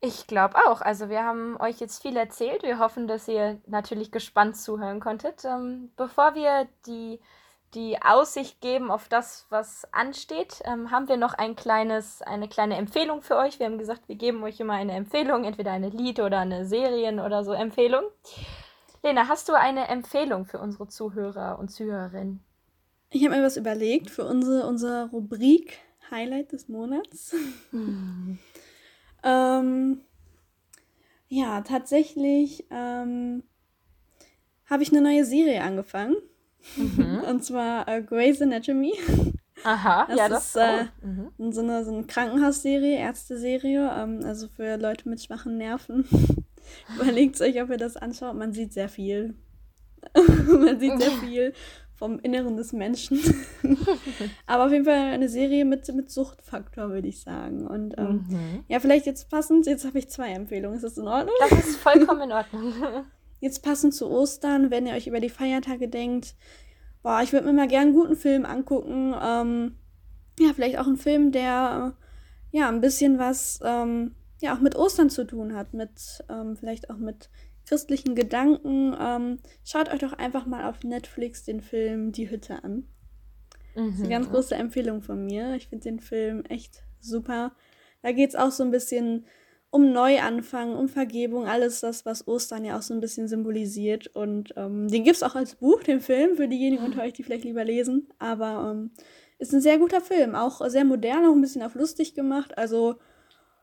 [0.00, 0.80] ich glaube auch.
[0.80, 2.62] Also wir haben euch jetzt viel erzählt.
[2.62, 5.44] Wir hoffen, dass ihr natürlich gespannt zuhören konntet.
[5.44, 7.20] Ähm, bevor wir die,
[7.74, 12.76] die Aussicht geben auf das, was ansteht, ähm, haben wir noch ein kleines, eine kleine
[12.76, 13.58] Empfehlung für euch.
[13.58, 17.20] Wir haben gesagt, wir geben euch immer eine Empfehlung, entweder eine Lied- oder eine Serien-
[17.20, 18.04] oder so Empfehlung.
[19.02, 22.40] Lena, hast du eine Empfehlung für unsere Zuhörer und Zuhörerinnen?
[23.10, 25.78] Ich habe mir was überlegt für unsere, unsere Rubrik
[26.10, 27.34] Highlight des Monats.
[27.70, 28.38] Hm.
[29.22, 30.00] ähm,
[31.28, 33.42] ja, tatsächlich ähm,
[34.66, 36.16] habe ich eine neue Serie angefangen.
[36.76, 37.20] Mhm.
[37.28, 38.92] Und zwar äh, Grey's Anatomy.
[39.64, 41.52] Aha, Das ja, das ist, äh, mhm.
[41.52, 46.04] So eine, so eine Krankenhausserie, Ärzteserie, ähm, also für Leute mit schwachen Nerven.
[46.96, 48.36] Überlegt euch, ob ihr das anschaut.
[48.36, 49.34] Man sieht sehr viel.
[50.14, 51.52] Man sieht sehr viel
[51.96, 53.18] vom Inneren des Menschen.
[54.46, 57.66] Aber auf jeden Fall eine Serie mit, mit Suchtfaktor, würde ich sagen.
[57.66, 58.64] Und ähm, Mhm.
[58.68, 60.76] ja, vielleicht jetzt passend, jetzt habe ich zwei Empfehlungen.
[60.76, 61.34] Ist das in Ordnung?
[61.40, 62.72] Das ist vollkommen in Ordnung.
[63.40, 66.34] Jetzt passend zu Ostern, wenn ihr euch über die Feiertage denkt,
[67.02, 69.14] boah, ich würde mir mal gern einen guten Film angucken.
[69.20, 69.76] Ähm,
[70.40, 71.94] ja, vielleicht auch einen Film, der
[72.52, 76.56] äh, ja ein bisschen was ähm, ja auch mit Ostern zu tun hat, mit ähm,
[76.56, 77.30] vielleicht auch mit
[77.66, 78.96] christlichen Gedanken.
[78.98, 82.88] Ähm, schaut euch doch einfach mal auf Netflix den Film Die Hütte an.
[83.74, 84.10] Das ist eine Mhm.
[84.10, 85.54] ganz große Empfehlung von mir.
[85.54, 87.52] Ich finde den Film echt super.
[88.02, 89.26] Da geht es auch so ein bisschen
[89.70, 94.08] um Neuanfang, um Vergebung, alles das, was Ostern ja auch so ein bisschen symbolisiert.
[94.08, 97.22] Und ähm, den gibt es auch als Buch, den Film, für diejenigen unter euch, die
[97.22, 98.08] vielleicht lieber lesen.
[98.18, 98.90] Aber ähm,
[99.38, 102.56] ist ein sehr guter Film, auch sehr modern, auch ein bisschen auf lustig gemacht.
[102.56, 102.96] Also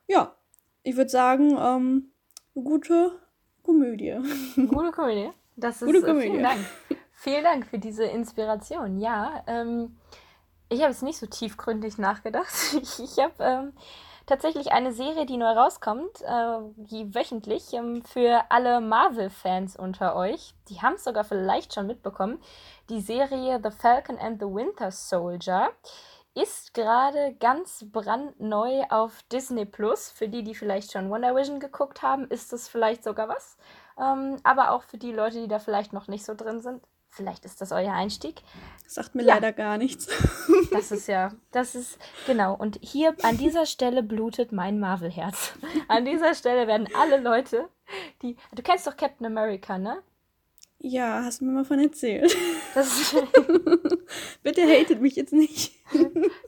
[0.07, 0.35] ja,
[0.83, 2.11] ich würde sagen, ähm,
[2.55, 3.11] eine gute
[3.63, 4.15] Komödie.
[4.55, 5.31] Gute Komödie.
[5.55, 6.29] Das ist Gute Komödie.
[6.29, 6.59] Vielen Dank.
[7.13, 8.99] Vielen Dank für diese Inspiration.
[8.99, 9.97] Ja, ähm,
[10.69, 12.53] ich habe jetzt nicht so tiefgründig nachgedacht.
[12.81, 13.73] Ich, ich habe ähm,
[14.26, 20.53] tatsächlich eine Serie, die neu rauskommt, äh, die wöchentlich ähm, für alle Marvel-Fans unter euch.
[20.69, 22.41] Die haben es sogar vielleicht schon mitbekommen.
[22.89, 25.69] Die Serie The Falcon and the Winter Soldier
[26.34, 30.11] ist gerade ganz brandneu auf Disney Plus.
[30.11, 33.57] Für die, die vielleicht schon Wonder Vision geguckt haben, ist das vielleicht sogar was.
[33.97, 36.84] Ähm, aber auch für die Leute, die da vielleicht noch nicht so drin sind,
[37.16, 38.41] vielleicht ist das euer Einstieg.
[38.88, 39.36] Sagt mir Ja.
[39.36, 40.07] leider gar nichts.
[40.72, 42.53] Das ist ja, das ist, genau.
[42.55, 45.53] Und hier an dieser Stelle blutet mein Marvel-Herz.
[45.88, 47.70] An dieser Stelle werden alle Leute,
[48.22, 50.01] die, du kennst doch Captain America, ne?
[50.80, 52.36] Ja, hast du mir mal von erzählt.
[52.74, 53.16] Das ist,
[54.43, 55.74] Bitte hatet mich jetzt nicht.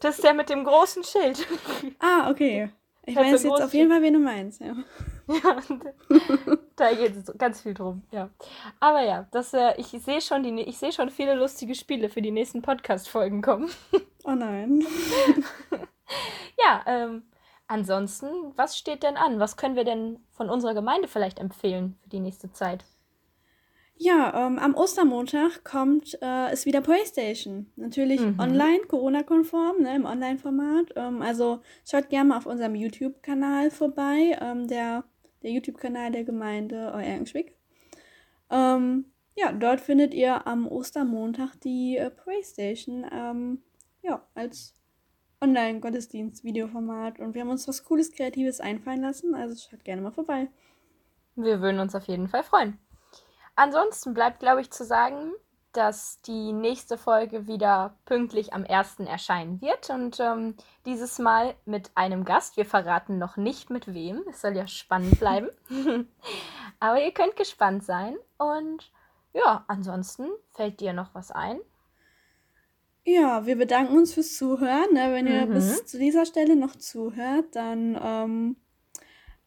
[0.02, 1.48] das ist der mit dem großen Schild.
[2.00, 2.70] Ah, okay.
[3.08, 4.62] Ich weiß jetzt auf jeden Fall, wen du meinst.
[4.62, 4.76] Ja.
[5.30, 5.58] Ja,
[6.78, 8.30] da geht es ganz viel drum, ja.
[8.80, 12.22] Aber ja, das, äh, ich sehe schon, die, ich sehe schon viele lustige Spiele für
[12.22, 13.70] die nächsten Podcast-Folgen kommen.
[14.24, 14.86] Oh nein.
[16.60, 17.24] Ja, ähm,
[17.68, 19.40] ansonsten, was steht denn an?
[19.40, 22.84] Was können wir denn von unserer Gemeinde vielleicht empfehlen für die nächste Zeit?
[24.00, 27.72] Ja, ähm, am Ostermontag kommt äh, ist wieder PlayStation.
[27.76, 28.40] Natürlich Mhm.
[28.40, 30.94] online, Corona-konform, ne, im Online-Format.
[30.96, 34.38] Ähm, also schaut gerne mal auf unserem YouTube-Kanal vorbei.
[34.40, 35.04] Ähm, der
[35.44, 37.56] der YouTube-Kanal der Gemeinde Eulenschwick.
[38.50, 43.62] Ähm, ja, dort findet ihr am Ostermontag die äh, PlayStation ähm,
[44.02, 44.74] ja, als
[45.42, 47.20] Online-Gottesdienst-Videoformat.
[47.20, 49.36] Und wir haben uns was Cooles, Kreatives einfallen lassen.
[49.36, 50.50] Also schaut gerne mal vorbei.
[51.36, 52.80] Wir würden uns auf jeden Fall freuen.
[53.58, 55.34] Ansonsten bleibt, glaube ich, zu sagen,
[55.74, 59.00] dass die nächste Folge wieder pünktlich am 1.
[59.02, 60.56] erscheinen wird und ähm,
[60.86, 62.56] dieses Mal mit einem Gast.
[62.56, 64.24] Wir verraten noch nicht mit wem.
[64.30, 65.50] Es soll ja spannend bleiben.
[66.80, 68.16] Aber ihr könnt gespannt sein.
[68.38, 68.92] Und
[69.34, 71.60] ja, ansonsten fällt dir noch was ein?
[73.06, 74.94] Ja, wir bedanken uns fürs Zuhören.
[74.94, 75.14] Ne?
[75.14, 75.54] Wenn ihr Mhm.
[75.54, 78.56] bis zu dieser Stelle noch zuhört, dann ähm,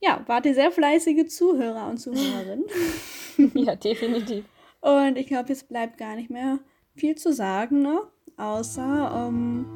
[0.01, 2.65] ja, wart ihr sehr fleißige Zuhörer und Zuhörerinnen.
[3.55, 4.45] ja, definitiv.
[4.81, 6.59] und ich glaube, jetzt bleibt gar nicht mehr
[6.95, 8.01] viel zu sagen, ne?
[8.37, 9.67] Außer ähm,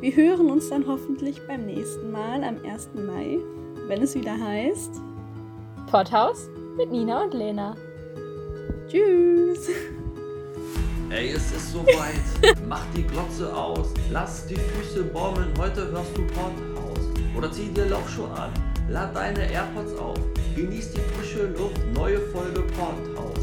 [0.00, 2.90] wir hören uns dann hoffentlich beim nächsten Mal am 1.
[2.94, 3.38] Mai,
[3.88, 5.00] wenn es wieder heißt.
[5.90, 7.76] Pothaus mit Nina und Lena.
[8.88, 9.68] Tschüss!
[11.10, 12.56] Ey, es ist soweit.
[12.68, 13.92] Mach die Glotze aus.
[14.10, 15.52] Lass die Füße baumeln.
[15.58, 16.98] Heute hörst du Podhaus.
[17.36, 18.50] Oder zieh dir Laufschuhe an.
[18.92, 20.18] Lad deine AirPods auf.
[20.54, 21.80] Genieß die frische Luft.
[21.94, 23.40] Neue Folge Podhaus.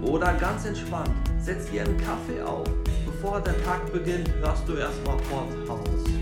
[0.00, 1.10] Oder ganz entspannt.
[1.40, 2.68] Setz dir einen Kaffee auf.
[3.04, 6.21] Bevor der Tag beginnt, hörst du erstmal Podhaus.